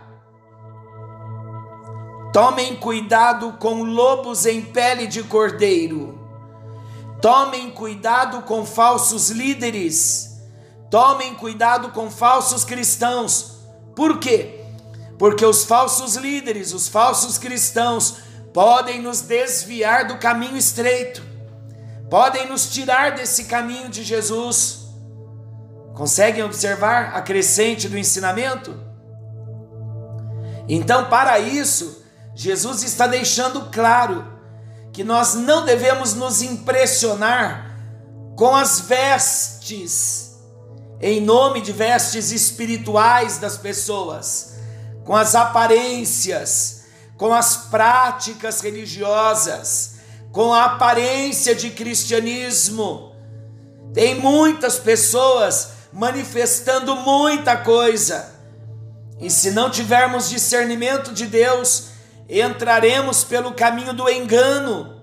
Tomem 2.34 2.76
cuidado 2.76 3.54
com 3.60 3.84
lobos 3.84 4.48
em 4.48 4.64
pele 4.64 5.06
de 5.06 5.22
cordeiro. 5.22 6.20
Tomem 7.22 7.70
cuidado 7.70 8.42
com 8.42 8.66
falsos 8.66 9.30
líderes. 9.30 10.33
Tomem 10.94 11.34
cuidado 11.34 11.90
com 11.90 12.12
falsos 12.12 12.64
cristãos. 12.64 13.58
Por 13.96 14.20
quê? 14.20 14.62
Porque 15.18 15.44
os 15.44 15.64
falsos 15.64 16.16
líderes, 16.16 16.72
os 16.72 16.88
falsos 16.88 17.40
cristãos, 17.40 18.18
podem 18.54 19.02
nos 19.02 19.22
desviar 19.22 20.06
do 20.06 20.20
caminho 20.20 20.56
estreito, 20.56 21.24
podem 22.12 22.48
nos 22.48 22.72
tirar 22.72 23.16
desse 23.16 23.46
caminho 23.46 23.90
de 23.90 24.04
Jesus 24.04 24.84
Conseguem 25.94 26.44
observar 26.44 27.16
a 27.16 27.22
crescente 27.22 27.88
do 27.88 27.98
ensinamento? 27.98 28.76
Então, 30.68 31.06
para 31.06 31.40
isso, 31.40 32.04
Jesus 32.34 32.84
está 32.84 33.06
deixando 33.06 33.70
claro 33.72 34.26
que 34.92 35.04
nós 35.04 35.36
não 35.36 35.66
devemos 35.66 36.16
nos 36.16 36.42
impressionar 36.42 37.78
com 38.36 38.56
as 38.56 38.80
vestes, 38.80 40.23
em 41.06 41.20
nome 41.20 41.60
de 41.60 41.74
vestes 41.74 42.32
espirituais 42.32 43.38
das 43.38 43.58
pessoas, 43.58 44.54
com 45.04 45.14
as 45.14 45.36
aparências, 45.36 46.86
com 47.18 47.34
as 47.34 47.58
práticas 47.58 48.62
religiosas, 48.62 49.96
com 50.32 50.54
a 50.54 50.64
aparência 50.64 51.54
de 51.54 51.72
cristianismo. 51.72 53.14
Tem 53.94 54.16
muitas 54.16 54.80
pessoas 54.80 55.74
manifestando 55.92 56.96
muita 56.96 57.58
coisa. 57.58 58.34
E 59.20 59.30
se 59.30 59.52
não 59.52 59.70
tivermos 59.70 60.30
discernimento 60.30 61.12
de 61.12 61.26
Deus, 61.26 61.90
entraremos 62.30 63.26
pelo 63.26 63.52
caminho 63.54 63.94
do 63.94 64.10
engano, 64.10 65.02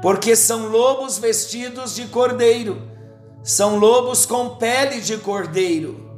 porque 0.00 0.36
são 0.36 0.68
lobos 0.68 1.18
vestidos 1.18 1.96
de 1.96 2.06
cordeiro, 2.06 2.89
são 3.42 3.78
lobos 3.78 4.26
com 4.26 4.56
pele 4.56 5.00
de 5.00 5.18
cordeiro. 5.18 6.08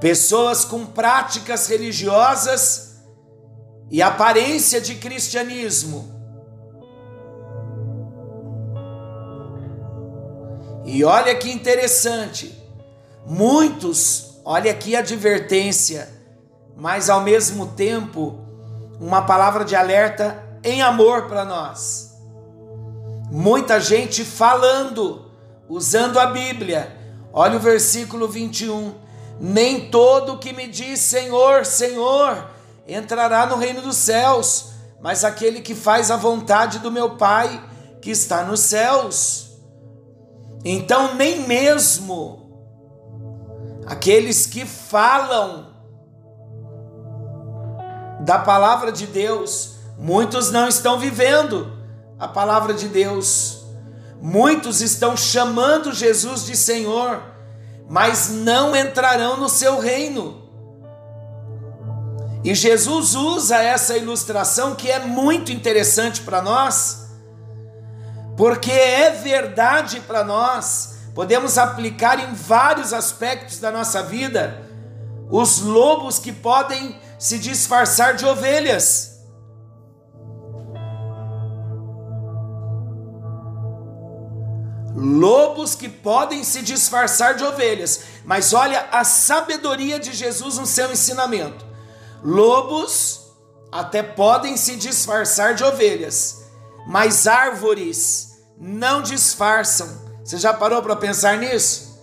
Pessoas 0.00 0.64
com 0.64 0.86
práticas 0.86 1.66
religiosas 1.66 2.96
e 3.90 4.00
aparência 4.00 4.80
de 4.80 4.94
cristianismo 4.94 6.20
E 10.92 11.04
olha 11.04 11.32
que 11.36 11.48
interessante, 11.48 12.52
muitos, 13.24 14.40
olha 14.44 14.72
aqui 14.72 14.96
a 14.96 14.98
advertência, 14.98 16.08
mas 16.76 17.08
ao 17.08 17.20
mesmo 17.20 17.68
tempo 17.68 18.40
uma 18.98 19.22
palavra 19.22 19.64
de 19.64 19.76
alerta 19.76 20.42
em 20.64 20.82
amor 20.82 21.28
para 21.28 21.44
nós. 21.44 22.09
Muita 23.30 23.78
gente 23.78 24.24
falando, 24.24 25.30
usando 25.68 26.18
a 26.18 26.26
Bíblia. 26.26 26.96
Olha 27.32 27.56
o 27.56 27.60
versículo 27.60 28.26
21. 28.26 28.92
Nem 29.38 29.88
todo 29.88 30.38
que 30.38 30.52
me 30.52 30.66
diz 30.66 30.98
Senhor, 30.98 31.64
Senhor, 31.64 32.50
entrará 32.88 33.46
no 33.46 33.56
reino 33.56 33.80
dos 33.80 33.96
céus, 33.96 34.72
mas 35.00 35.24
aquele 35.24 35.60
que 35.60 35.76
faz 35.76 36.10
a 36.10 36.16
vontade 36.16 36.80
do 36.80 36.90
meu 36.90 37.16
Pai 37.16 37.62
que 38.02 38.10
está 38.10 38.42
nos 38.42 38.60
céus. 38.60 39.52
Então, 40.64 41.14
nem 41.14 41.46
mesmo 41.46 42.50
aqueles 43.86 44.44
que 44.44 44.66
falam 44.66 45.68
da 48.22 48.40
palavra 48.40 48.90
de 48.90 49.06
Deus, 49.06 49.76
muitos 49.96 50.50
não 50.50 50.66
estão 50.66 50.98
vivendo 50.98 51.79
a 52.20 52.28
palavra 52.28 52.72
de 52.72 52.86
Deus. 52.86 53.64
Muitos 54.20 54.80
estão 54.80 55.16
chamando 55.16 55.92
Jesus 55.92 56.44
de 56.44 56.56
Senhor, 56.56 57.20
mas 57.88 58.28
não 58.28 58.76
entrarão 58.76 59.36
no 59.36 59.48
seu 59.48 59.80
reino. 59.80 60.42
E 62.44 62.54
Jesus 62.54 63.16
usa 63.16 63.56
essa 63.56 63.96
ilustração 63.96 64.76
que 64.76 64.88
é 64.88 65.00
muito 65.00 65.50
interessante 65.50 66.20
para 66.20 66.40
nós 66.40 67.00
porque 68.40 68.72
é 68.72 69.10
verdade 69.10 70.00
para 70.00 70.24
nós, 70.24 70.94
podemos 71.14 71.58
aplicar 71.58 72.18
em 72.18 72.32
vários 72.32 72.94
aspectos 72.94 73.58
da 73.58 73.70
nossa 73.70 74.02
vida 74.02 74.62
os 75.30 75.60
lobos 75.60 76.18
que 76.18 76.32
podem 76.32 76.98
se 77.18 77.38
disfarçar 77.38 78.14
de 78.14 78.24
ovelhas. 78.24 79.09
Lobos 85.02 85.74
que 85.74 85.88
podem 85.88 86.44
se 86.44 86.60
disfarçar 86.60 87.34
de 87.34 87.42
ovelhas, 87.42 88.02
mas 88.22 88.52
olha 88.52 88.86
a 88.92 89.02
sabedoria 89.02 89.98
de 89.98 90.12
Jesus 90.12 90.58
no 90.58 90.66
seu 90.66 90.92
ensinamento. 90.92 91.64
Lobos 92.22 93.32
até 93.72 94.02
podem 94.02 94.58
se 94.58 94.76
disfarçar 94.76 95.54
de 95.54 95.64
ovelhas, 95.64 96.44
mas 96.86 97.26
árvores 97.26 98.42
não 98.58 99.00
disfarçam. 99.00 99.88
Você 100.22 100.36
já 100.36 100.52
parou 100.52 100.82
para 100.82 100.94
pensar 100.94 101.38
nisso? 101.38 101.98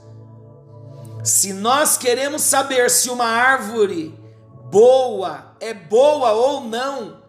Se 1.23 1.53
nós 1.53 1.97
queremos 1.97 2.41
saber 2.41 2.89
se 2.89 3.11
uma 3.11 3.27
árvore 3.27 4.19
boa 4.71 5.55
é 5.59 5.71
boa 5.71 6.31
ou 6.31 6.61
não, 6.61 7.21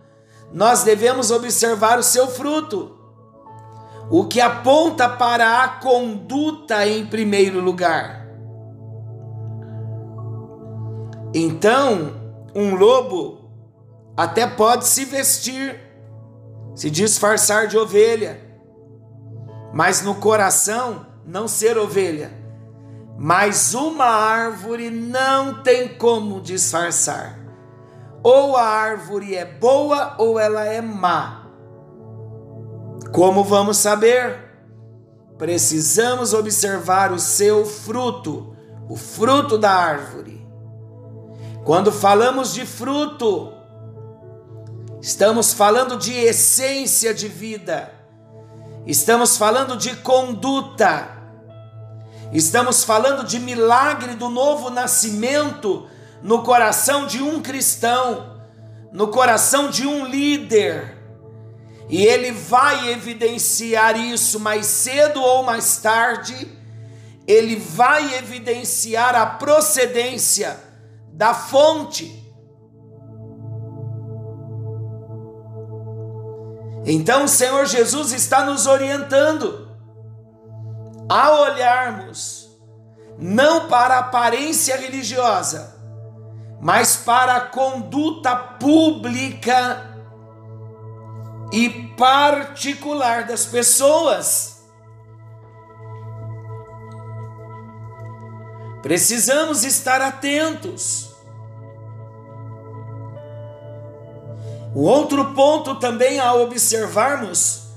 nós 0.51 0.83
devemos 0.83 1.31
observar 1.31 1.99
o 1.99 2.03
seu 2.03 2.27
fruto, 2.27 2.98
o 4.11 4.25
que 4.27 4.41
aponta 4.41 5.09
para 5.09 5.63
a 5.63 5.69
conduta 5.69 6.87
em 6.87 7.07
primeiro 7.07 7.61
lugar. 7.61 8.27
Então, 11.35 12.15
um 12.55 12.75
lobo 12.75 13.51
até 14.17 14.47
pode 14.47 14.87
se 14.87 15.05
vestir, 15.05 15.79
se 16.75 16.91
disfarçar 16.91 17.67
de 17.67 17.77
ovelha, 17.77 18.41
mas 19.73 20.03
no 20.03 20.15
coração 20.15 21.07
não 21.25 21.47
ser 21.47 21.77
ovelha. 21.77 22.33
Mas 23.19 23.75
uma 23.75 24.07
árvore 24.07 24.91
não 24.91 25.63
tem 25.63 25.89
como 25.89 26.41
disfarçar. 26.41 27.39
Ou 28.23 28.57
a 28.57 28.65
árvore 28.65 29.35
é 29.35 29.45
boa 29.45 30.15
ou 30.19 30.39
ela 30.39 30.65
é 30.65 30.81
má. 30.81 31.38
Como 33.13 33.45
vamos 33.45 33.79
saber? 33.79 34.49
precisamos 35.39 36.35
observar 36.35 37.13
o 37.13 37.19
seu 37.19 37.65
fruto, 37.65 38.57
o 38.89 38.97
fruto 38.97 39.57
da 39.57 39.71
árvore. 39.71 40.45
Quando 41.65 41.93
falamos 41.93 42.53
de 42.53 42.67
fruto, 42.67 43.53
estamos 45.01 45.53
falando 45.53 45.97
de 45.97 46.13
essência 46.13 47.15
de 47.15 47.29
vida, 47.29 47.93
estamos 48.85 49.37
falando 49.37 49.77
de 49.77 49.95
conduta, 49.97 51.09
estamos 52.33 52.83
falando 52.83 53.25
de 53.25 53.39
milagre 53.39 54.15
do 54.15 54.29
novo 54.29 54.71
nascimento 54.71 55.87
no 56.21 56.43
coração 56.43 57.07
de 57.07 57.23
um 57.23 57.41
cristão, 57.41 58.41
no 58.91 59.07
coração 59.09 59.71
de 59.71 59.87
um 59.87 60.05
líder 60.05 60.98
e 61.89 62.05
ele 62.05 62.33
vai 62.33 62.91
evidenciar 62.91 63.99
isso 63.99 64.39
mais 64.39 64.67
cedo 64.67 65.23
ou 65.23 65.43
mais 65.43 65.79
tarde, 65.79 66.57
ele 67.27 67.57
vai 67.57 68.15
evidenciar 68.17 69.15
a 69.15 69.25
procedência 69.25 70.59
da 71.13 71.33
fonte. 71.33 72.15
Então 76.85 77.25
o 77.25 77.29
Senhor 77.29 77.67
Jesus 77.67 78.13
está 78.13 78.45
nos 78.45 78.67
orientando 78.67 79.69
a 81.09 81.33
olharmos 81.33 82.49
não 83.19 83.67
para 83.69 83.97
a 83.97 83.99
aparência 84.01 84.77
religiosa, 84.77 85.75
mas 86.61 86.97
para 86.97 87.37
a 87.37 87.41
conduta 87.41 88.37
pública 88.37 89.88
e 91.53 91.69
particular 91.97 93.27
das 93.27 93.47
pessoas. 93.47 94.59
Precisamos 98.83 99.65
estar 99.65 100.01
atentos. 100.01 101.09
O 104.75 104.83
outro 104.83 105.35
ponto 105.35 105.75
também 105.77 106.21
a 106.21 106.35
observarmos 106.35 107.69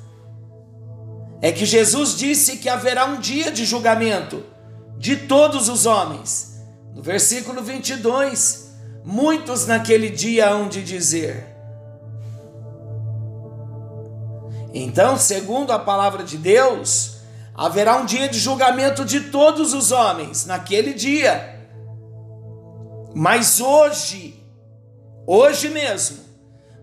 é 1.41 1.51
que 1.51 1.65
Jesus 1.65 2.15
disse 2.15 2.57
que 2.57 2.69
haverá 2.69 3.05
um 3.05 3.19
dia 3.19 3.51
de 3.51 3.65
julgamento 3.65 4.45
de 4.97 5.15
todos 5.15 5.67
os 5.67 5.85
homens. 5.85 6.61
No 6.93 7.01
versículo 7.01 7.63
22, 7.63 8.69
muitos 9.03 9.65
naquele 9.65 10.09
dia 10.09 10.49
hão 10.49 10.67
de 10.67 10.83
dizer: 10.83 11.50
Então, 14.73 15.17
segundo 15.17 15.71
a 15.71 15.79
palavra 15.79 16.23
de 16.23 16.37
Deus, 16.37 17.17
haverá 17.53 17.97
um 17.97 18.05
dia 18.05 18.29
de 18.29 18.39
julgamento 18.39 19.03
de 19.03 19.21
todos 19.21 19.73
os 19.73 19.91
homens 19.91 20.45
naquele 20.45 20.93
dia. 20.93 21.59
Mas 23.13 23.59
hoje, 23.59 24.41
hoje 25.27 25.69
mesmo, 25.69 26.19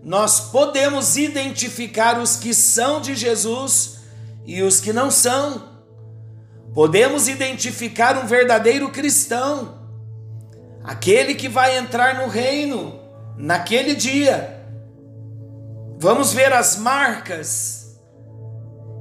nós 0.03 0.39
podemos 0.51 1.17
identificar 1.17 2.19
os 2.19 2.35
que 2.35 2.53
são 2.53 3.01
de 3.01 3.15
Jesus 3.15 3.99
e 4.45 4.61
os 4.61 4.79
que 4.79 4.93
não 4.93 5.09
são. 5.09 5.67
Podemos 6.73 7.27
identificar 7.27 8.17
um 8.17 8.27
verdadeiro 8.27 8.89
cristão, 8.91 9.79
aquele 10.83 11.33
que 11.33 11.49
vai 11.49 11.77
entrar 11.77 12.15
no 12.15 12.27
reino 12.27 12.99
naquele 13.35 13.95
dia. 13.95 14.58
Vamos 16.01 16.31
ver 16.31 16.53
as 16.53 16.77
marcas 16.77 17.99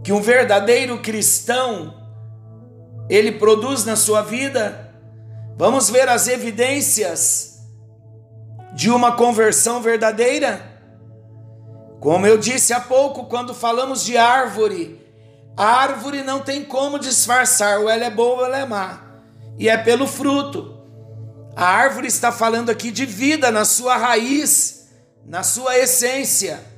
que 0.02 0.12
um 0.12 0.20
verdadeiro 0.20 1.00
cristão 1.00 1.94
ele 3.08 3.30
produz 3.30 3.84
na 3.84 3.94
sua 3.94 4.20
vida, 4.20 4.92
vamos 5.56 5.88
ver 5.88 6.08
as 6.08 6.26
evidências 6.26 7.60
de 8.74 8.90
uma 8.90 9.12
conversão 9.12 9.80
verdadeira. 9.80 10.60
Como 12.00 12.26
eu 12.26 12.36
disse 12.36 12.72
há 12.72 12.80
pouco, 12.80 13.26
quando 13.26 13.54
falamos 13.54 14.04
de 14.04 14.16
árvore, 14.16 15.00
a 15.56 15.66
árvore 15.66 16.24
não 16.24 16.40
tem 16.40 16.64
como 16.64 16.98
disfarçar, 16.98 17.78
ou 17.78 17.88
ela 17.88 18.06
é 18.06 18.10
boa 18.10 18.38
ou 18.38 18.44
ela 18.44 18.58
é 18.58 18.66
má, 18.66 19.02
e 19.56 19.68
é 19.68 19.76
pelo 19.76 20.08
fruto. 20.08 20.76
A 21.54 21.64
árvore 21.64 22.08
está 22.08 22.32
falando 22.32 22.70
aqui 22.70 22.90
de 22.90 23.06
vida 23.06 23.52
na 23.52 23.64
sua 23.64 23.96
raiz, 23.96 24.88
na 25.24 25.44
sua 25.44 25.78
essência. 25.78 26.77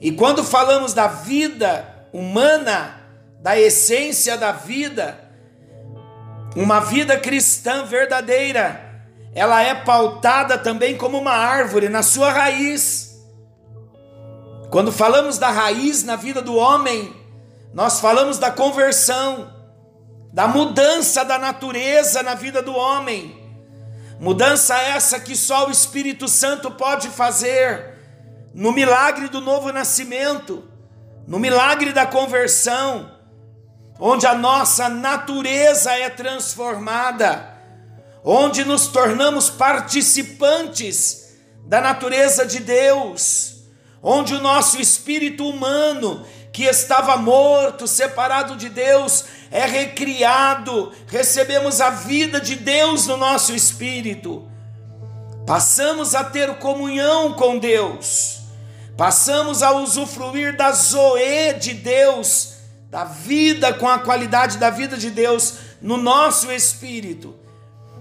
E 0.00 0.12
quando 0.12 0.44
falamos 0.44 0.92
da 0.92 1.06
vida, 1.06 2.08
humana, 2.12 3.00
da 3.40 3.58
essência 3.58 4.36
da 4.36 4.52
vida, 4.52 5.18
uma 6.54 6.80
vida 6.80 7.18
cristã 7.18 7.84
verdadeira, 7.84 8.80
ela 9.34 9.62
é 9.62 9.74
pautada 9.74 10.56
também 10.56 10.96
como 10.96 11.18
uma 11.18 11.32
árvore 11.32 11.88
na 11.88 12.02
sua 12.02 12.32
raiz. 12.32 13.18
Quando 14.70 14.90
falamos 14.90 15.38
da 15.38 15.50
raiz 15.50 16.02
na 16.04 16.16
vida 16.16 16.42
do 16.42 16.56
homem, 16.56 17.14
nós 17.72 18.00
falamos 18.00 18.38
da 18.38 18.50
conversão, 18.50 19.52
da 20.32 20.48
mudança 20.48 21.24
da 21.24 21.38
natureza 21.38 22.22
na 22.22 22.34
vida 22.34 22.62
do 22.62 22.74
homem. 22.74 23.38
Mudança 24.18 24.76
essa 24.76 25.20
que 25.20 25.36
só 25.36 25.68
o 25.68 25.70
Espírito 25.70 26.26
Santo 26.26 26.70
pode 26.70 27.08
fazer 27.08 27.95
no 28.56 28.72
milagre 28.72 29.28
do 29.28 29.40
novo 29.40 29.70
nascimento 29.70 30.64
no 31.26 31.38
milagre 31.38 31.92
da 31.92 32.06
conversão, 32.06 33.10
onde 33.98 34.26
a 34.26 34.34
nossa 34.34 34.88
natureza 34.88 35.92
é 35.92 36.08
transformada, 36.08 37.54
onde 38.22 38.64
nos 38.64 38.86
tornamos 38.86 39.50
participantes 39.50 41.36
da 41.66 41.80
natureza 41.80 42.46
de 42.46 42.60
Deus, 42.60 43.64
onde 44.00 44.34
o 44.34 44.40
nosso 44.40 44.80
espírito 44.80 45.48
humano, 45.48 46.24
que 46.52 46.64
estava 46.64 47.16
morto, 47.16 47.86
separado 47.86 48.56
de 48.56 48.68
Deus, 48.68 49.24
é 49.50 49.66
recriado, 49.66 50.92
recebemos 51.08 51.80
a 51.80 51.90
vida 51.90 52.40
de 52.40 52.54
Deus 52.54 53.06
no 53.06 53.16
nosso 53.16 53.52
espírito, 53.52 54.48
passamos 55.44 56.14
a 56.14 56.22
ter 56.22 56.54
comunhão 56.58 57.32
com 57.32 57.58
Deus 57.58 58.35
Passamos 58.96 59.62
a 59.62 59.72
usufruir 59.72 60.56
da 60.56 60.72
zoe 60.72 61.52
de 61.60 61.74
Deus, 61.74 62.54
da 62.88 63.04
vida 63.04 63.74
com 63.74 63.86
a 63.86 63.98
qualidade 63.98 64.56
da 64.56 64.70
vida 64.70 64.96
de 64.96 65.10
Deus 65.10 65.54
no 65.82 65.98
nosso 65.98 66.50
espírito. 66.50 67.34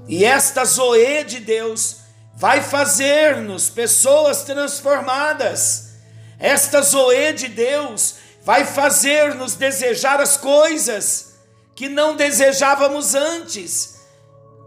E 0.08 0.24
esta 0.24 0.64
zoe 0.64 1.26
de 1.26 1.42
Deus 1.42 1.98
vai 2.36 2.62
fazer-nos 2.62 3.70
pessoas 3.70 4.44
transformadas. 4.44 5.96
Esta 6.40 6.82
zoe 6.82 7.34
de 7.34 7.50
Deus 7.50 8.16
vai 8.44 8.64
fazer-nos 8.64 9.56
desejar 9.56 10.22
as 10.22 10.38
coisas 10.38 11.34
que 11.76 11.90
não 11.90 12.16
desejávamos 12.16 13.16
antes, 13.16 13.96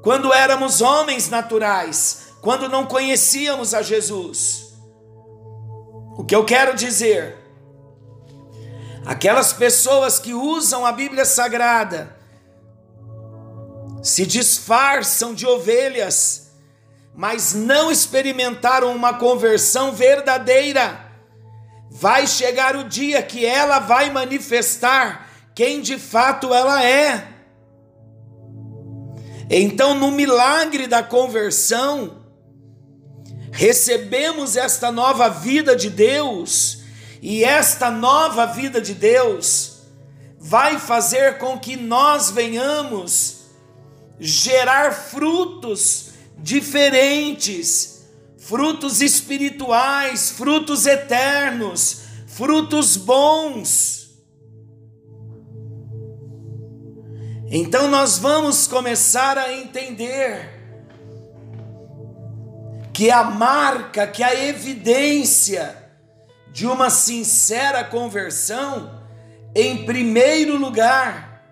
quando 0.02 0.32
éramos 0.34 0.82
homens 0.82 1.30
naturais, 1.30 2.34
quando 2.42 2.68
não 2.68 2.84
conhecíamos 2.84 3.72
a 3.72 3.80
Jesus. 3.80 4.67
O 6.18 6.24
que 6.24 6.34
eu 6.34 6.44
quero 6.44 6.74
dizer? 6.74 7.36
Aquelas 9.06 9.52
pessoas 9.52 10.18
que 10.18 10.34
usam 10.34 10.84
a 10.84 10.90
Bíblia 10.90 11.24
Sagrada 11.24 12.18
se 14.02 14.26
disfarçam 14.26 15.32
de 15.32 15.46
ovelhas, 15.46 16.50
mas 17.14 17.54
não 17.54 17.88
experimentaram 17.88 18.92
uma 18.96 19.14
conversão 19.14 19.92
verdadeira. 19.92 21.06
Vai 21.88 22.26
chegar 22.26 22.74
o 22.74 22.82
dia 22.82 23.22
que 23.22 23.46
ela 23.46 23.78
vai 23.78 24.10
manifestar 24.10 25.30
quem 25.54 25.80
de 25.80 26.00
fato 26.00 26.52
ela 26.52 26.84
é. 26.84 27.28
Então, 29.48 29.94
no 29.94 30.10
milagre 30.10 30.88
da 30.88 31.00
conversão, 31.00 32.17
recebemos 33.52 34.56
esta 34.56 34.90
nova 34.92 35.28
vida 35.28 35.74
de 35.74 35.90
Deus, 35.90 36.78
e 37.20 37.42
esta 37.42 37.90
nova 37.90 38.46
vida 38.46 38.80
de 38.80 38.94
Deus 38.94 39.78
vai 40.38 40.78
fazer 40.78 41.38
com 41.38 41.58
que 41.58 41.76
nós 41.76 42.30
venhamos 42.30 43.38
gerar 44.20 44.92
frutos 44.92 46.10
diferentes, 46.38 48.06
frutos 48.36 49.00
espirituais, 49.00 50.30
frutos 50.30 50.86
eternos, 50.86 52.02
frutos 52.26 52.96
bons. 52.96 54.10
Então 57.50 57.88
nós 57.88 58.18
vamos 58.18 58.66
começar 58.66 59.38
a 59.38 59.52
entender 59.52 60.57
que 62.98 63.12
a 63.12 63.22
marca, 63.22 64.08
que 64.08 64.24
a 64.24 64.34
evidência 64.34 65.88
de 66.50 66.66
uma 66.66 66.90
sincera 66.90 67.84
conversão, 67.84 69.04
em 69.54 69.84
primeiro 69.84 70.56
lugar, 70.56 71.44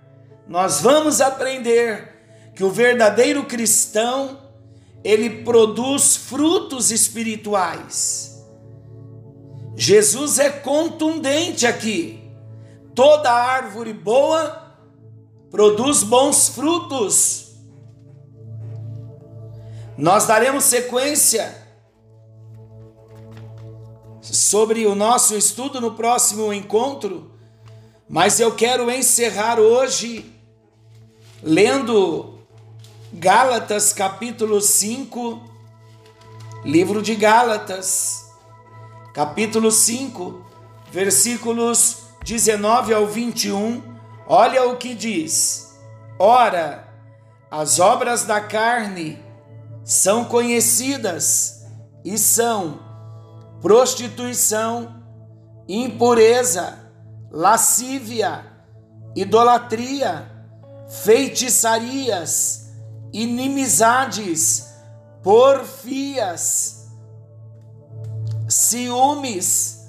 nós 0.48 0.80
vamos 0.80 1.20
aprender 1.20 2.50
que 2.52 2.64
o 2.64 2.70
verdadeiro 2.72 3.44
cristão 3.44 4.40
ele 5.04 5.44
produz 5.44 6.16
frutos 6.16 6.90
espirituais. 6.90 8.44
Jesus 9.76 10.40
é 10.40 10.50
contundente 10.50 11.64
aqui. 11.64 12.28
Toda 12.92 13.30
árvore 13.30 13.92
boa 13.92 14.74
produz 15.48 16.02
bons 16.02 16.48
frutos. 16.48 17.45
Nós 19.98 20.26
daremos 20.26 20.64
sequência 20.64 21.56
sobre 24.20 24.86
o 24.86 24.94
nosso 24.94 25.34
estudo 25.34 25.80
no 25.80 25.94
próximo 25.94 26.52
encontro, 26.52 27.30
mas 28.06 28.38
eu 28.38 28.54
quero 28.54 28.90
encerrar 28.90 29.58
hoje 29.58 30.30
lendo 31.42 32.38
Gálatas 33.10 33.94
capítulo 33.94 34.60
5, 34.60 35.42
livro 36.62 37.00
de 37.00 37.14
Gálatas, 37.14 38.30
capítulo 39.14 39.70
5, 39.70 40.44
versículos 40.92 42.00
19 42.22 42.92
ao 42.92 43.06
21. 43.06 43.82
Olha 44.26 44.68
o 44.68 44.76
que 44.76 44.94
diz: 44.94 45.74
Ora, 46.18 46.86
as 47.50 47.78
obras 47.78 48.24
da 48.24 48.42
carne 48.42 49.24
são 49.86 50.24
conhecidas 50.24 51.64
e 52.04 52.18
são 52.18 52.80
prostituição, 53.62 55.00
impureza, 55.68 56.76
lascívia, 57.30 58.44
idolatria, 59.14 60.28
feitiçarias, 60.88 62.68
inimizades, 63.12 64.74
porfias, 65.22 66.88
ciúmes, 68.48 69.86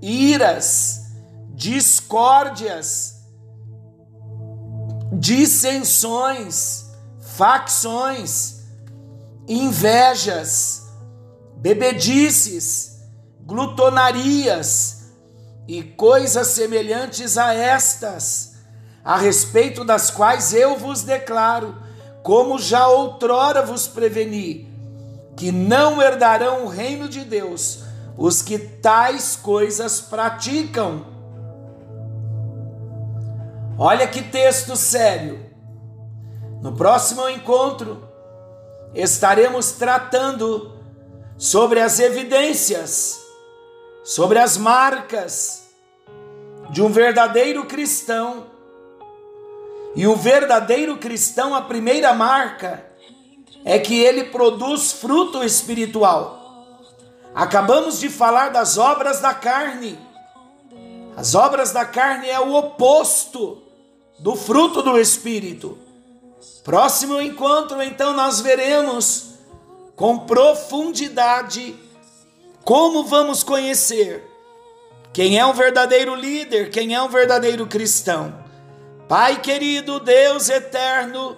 iras, 0.00 1.00
discórdias, 1.52 3.16
dissensões, 5.12 6.86
facções, 7.20 8.55
invejas, 9.48 10.88
bebedices, 11.56 13.00
glutonarias 13.40 15.12
e 15.68 15.82
coisas 15.82 16.48
semelhantes 16.48 17.38
a 17.38 17.54
estas, 17.54 18.56
a 19.04 19.16
respeito 19.16 19.84
das 19.84 20.10
quais 20.10 20.52
eu 20.52 20.76
vos 20.76 21.02
declaro, 21.02 21.76
como 22.22 22.58
já 22.58 22.88
outrora 22.88 23.62
vos 23.62 23.86
preveni, 23.86 24.68
que 25.36 25.52
não 25.52 26.02
herdarão 26.02 26.64
o 26.64 26.68
reino 26.68 27.08
de 27.08 27.24
Deus 27.24 27.86
os 28.16 28.40
que 28.40 28.58
tais 28.58 29.36
coisas 29.36 30.00
praticam. 30.00 31.04
Olha 33.78 34.06
que 34.06 34.22
texto 34.22 34.74
sério. 34.74 35.44
No 36.62 36.72
próximo 36.72 37.28
encontro, 37.28 38.05
estaremos 38.96 39.72
tratando 39.72 40.72
sobre 41.36 41.80
as 41.80 42.00
evidências, 42.00 43.20
sobre 44.02 44.38
as 44.38 44.56
marcas 44.56 45.68
de 46.70 46.82
um 46.82 46.88
verdadeiro 46.88 47.66
cristão. 47.66 48.46
E 49.94 50.06
o 50.06 50.16
verdadeiro 50.16 50.96
cristão, 50.96 51.54
a 51.54 51.62
primeira 51.62 52.14
marca 52.14 52.84
é 53.64 53.78
que 53.78 53.98
ele 53.98 54.24
produz 54.24 54.92
fruto 54.92 55.44
espiritual. 55.44 56.42
Acabamos 57.34 58.00
de 58.00 58.08
falar 58.08 58.48
das 58.48 58.78
obras 58.78 59.20
da 59.20 59.34
carne. 59.34 59.98
As 61.16 61.34
obras 61.34 61.72
da 61.72 61.84
carne 61.84 62.28
é 62.28 62.40
o 62.40 62.54
oposto 62.54 63.62
do 64.18 64.34
fruto 64.34 64.82
do 64.82 64.98
espírito. 64.98 65.85
Próximo 66.66 67.20
encontro, 67.20 67.80
então, 67.82 68.12
nós 68.12 68.40
veremos 68.40 69.36
com 69.94 70.18
profundidade 70.18 71.78
como 72.64 73.04
vamos 73.04 73.44
conhecer 73.44 74.28
quem 75.12 75.38
é 75.38 75.46
um 75.46 75.52
verdadeiro 75.52 76.14
líder, 76.14 76.70
quem 76.70 76.94
é 76.94 77.00
um 77.00 77.08
verdadeiro 77.08 77.66
cristão. 77.66 78.44
Pai 79.08 79.40
querido, 79.40 80.00
Deus 80.00 80.48
eterno, 80.48 81.36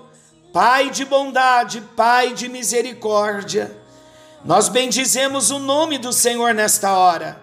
Pai 0.53 0.91
de 0.91 1.05
bondade, 1.05 1.83
Pai 1.95 2.33
de 2.33 2.49
misericórdia, 2.49 3.77
nós 4.45 4.69
bendizemos 4.69 5.51
o 5.51 5.59
nome 5.59 5.99
do 5.99 6.13
Senhor 6.13 6.55
nesta 6.55 6.97
hora. 6.97 7.41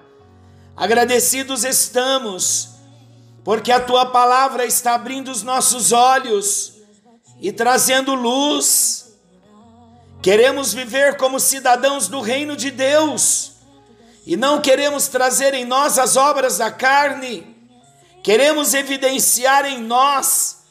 Agradecidos 0.76 1.64
estamos, 1.64 2.70
porque 3.44 3.72
a 3.72 3.80
tua 3.80 4.08
palavra 4.08 4.66
está 4.66 4.96
abrindo 4.96 5.30
os 5.30 5.44
nossos 5.44 5.92
olhos 5.92 6.75
e 7.40 7.52
trazendo 7.52 8.14
luz 8.14 9.06
Queremos 10.26 10.74
viver 10.74 11.18
como 11.18 11.40
cidadãos 11.40 12.08
do 12.08 12.20
reino 12.20 12.58
de 12.58 12.72
Deus 12.72 13.52
e 14.26 14.36
não 14.36 14.60
queremos 14.60 15.08
trazer 15.08 15.54
em 15.54 15.66
nós 15.66 16.00
as 16.00 16.18
obras 16.18 16.58
da 16.58 16.72
carne, 16.72 17.46
queremos 18.24 18.74
evidenciar 18.74 19.66
em 19.68 19.78
nós 19.78 20.64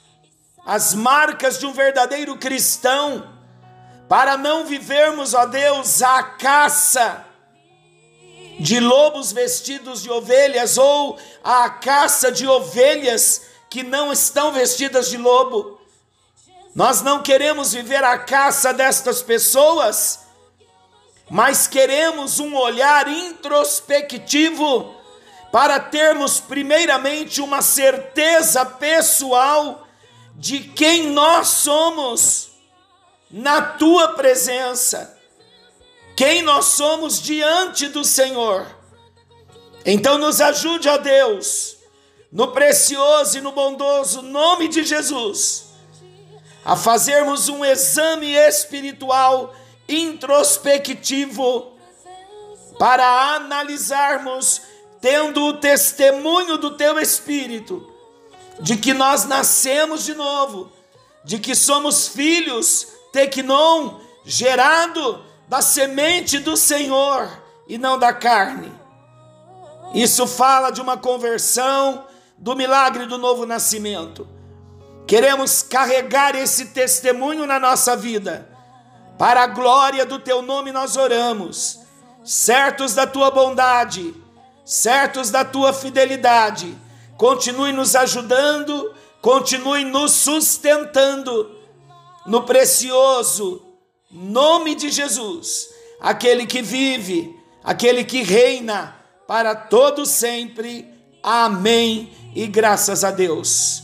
as 0.66 0.92
marcas 0.92 1.61
de 1.61 1.66
um 1.66 1.72
verdadeiro 1.72 2.37
cristão, 2.37 3.33
para 4.09 4.37
não 4.37 4.66
vivermos, 4.66 5.35
ó 5.35 5.46
Deus, 5.46 6.03
a 6.03 6.20
caça 6.20 7.24
de 8.59 8.81
lobos 8.81 9.31
vestidos 9.31 10.03
de 10.03 10.11
ovelhas 10.11 10.77
ou 10.77 11.16
a 11.44 11.70
caça 11.70 12.33
de 12.33 12.44
ovelhas 12.44 13.42
que 13.70 13.85
não 13.85 14.12
estão 14.12 14.50
vestidas 14.50 15.09
de 15.09 15.16
lobo. 15.16 15.73
Nós 16.74 17.02
não 17.02 17.22
queremos 17.22 17.72
viver 17.72 18.02
a 18.02 18.18
caça 18.18 18.74
destas 18.74 19.22
pessoas, 19.22 20.26
mas 21.30 21.68
queremos 21.68 22.40
um 22.40 22.56
olhar 22.56 23.06
introspectivo 23.06 24.92
para 25.52 25.78
termos, 25.78 26.40
primeiramente, 26.40 27.40
uma 27.40 27.62
certeza 27.62 28.66
pessoal 28.66 29.87
de 30.34 30.60
quem 30.60 31.10
nós 31.10 31.46
somos 31.46 32.50
na 33.30 33.62
tua 33.62 34.08
presença, 34.14 35.16
quem 36.16 36.42
nós 36.42 36.64
somos 36.64 37.22
diante 37.22 37.87
do 37.87 38.04
Senhor. 38.04 38.66
Então, 39.87 40.18
nos 40.18 40.40
ajude, 40.40 40.88
ó 40.88 40.98
Deus, 40.98 41.76
no 42.32 42.48
precioso 42.48 43.38
e 43.38 43.40
no 43.40 43.52
bondoso 43.52 44.22
nome 44.22 44.66
de 44.66 44.82
Jesus 44.82 45.73
a 46.64 46.77
fazermos 46.77 47.48
um 47.48 47.64
exame 47.64 48.33
espiritual 48.33 49.55
introspectivo 49.88 51.72
para 52.79 53.35
analisarmos, 53.35 54.62
tendo 55.00 55.44
o 55.44 55.55
testemunho 55.55 56.57
do 56.57 56.77
teu 56.77 56.98
Espírito, 56.98 57.92
de 58.61 58.77
que 58.77 58.94
nós 58.94 59.24
nascemos 59.27 60.05
de 60.05 60.14
novo, 60.14 60.72
de 61.24 61.38
que 61.38 61.55
somos 61.55 62.09
filhos, 62.09 62.88
tecnon, 63.12 64.00
gerado 64.24 65.22
da 65.48 65.61
semente 65.61 66.38
do 66.38 66.57
Senhor 66.57 67.31
e 67.68 67.77
não 67.77 67.98
da 67.98 68.12
carne. 68.12 68.72
Isso 69.92 70.27
fala 70.27 70.70
de 70.70 70.81
uma 70.81 70.96
conversão, 70.96 72.07
do 72.37 72.57
milagre 72.57 73.07
do 73.07 73.16
novo 73.16 73.46
nascimento. 73.46 74.27
Queremos 75.06 75.62
carregar 75.62 76.34
esse 76.34 76.66
testemunho 76.66 77.46
na 77.46 77.60
nossa 77.60 77.96
vida. 77.96 78.48
Para 79.18 79.42
a 79.42 79.46
glória 79.46 80.04
do 80.04 80.18
teu 80.18 80.42
nome 80.42 80.72
nós 80.72 80.96
oramos, 80.96 81.80
certos 82.24 82.94
da 82.94 83.06
tua 83.06 83.30
bondade, 83.30 84.14
certos 84.64 85.30
da 85.30 85.44
tua 85.44 85.72
fidelidade. 85.72 86.76
Continue 87.16 87.72
nos 87.72 87.94
ajudando, 87.94 88.92
continue 89.20 89.84
nos 89.84 90.12
sustentando 90.12 91.54
no 92.26 92.42
precioso 92.42 93.62
nome 94.10 94.74
de 94.74 94.90
Jesus, 94.90 95.68
aquele 96.00 96.46
que 96.46 96.62
vive, 96.62 97.38
aquele 97.62 98.04
que 98.04 98.22
reina 98.22 98.96
para 99.28 99.54
todo 99.54 100.06
sempre. 100.06 100.88
Amém. 101.22 102.12
E 102.34 102.46
graças 102.46 103.04
a 103.04 103.10
Deus. 103.10 103.84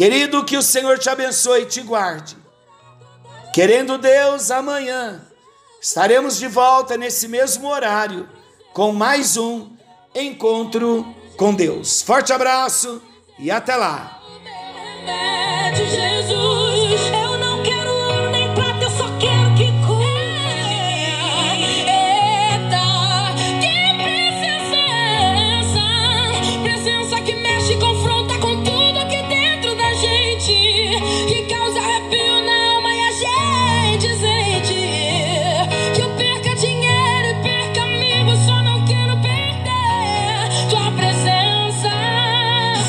Querido, 0.00 0.42
que 0.46 0.56
o 0.56 0.62
Senhor 0.62 0.98
te 0.98 1.10
abençoe 1.10 1.60
e 1.60 1.66
te 1.66 1.82
guarde. 1.82 2.34
Querendo 3.52 3.98
Deus, 3.98 4.50
amanhã 4.50 5.20
estaremos 5.78 6.38
de 6.38 6.48
volta 6.48 6.96
nesse 6.96 7.28
mesmo 7.28 7.68
horário 7.68 8.26
com 8.72 8.92
mais 8.92 9.36
um 9.36 9.68
encontro 10.14 11.04
com 11.36 11.52
Deus. 11.52 12.00
Forte 12.00 12.32
abraço 12.32 13.02
e 13.38 13.50
até 13.50 13.76
lá. 13.76 14.22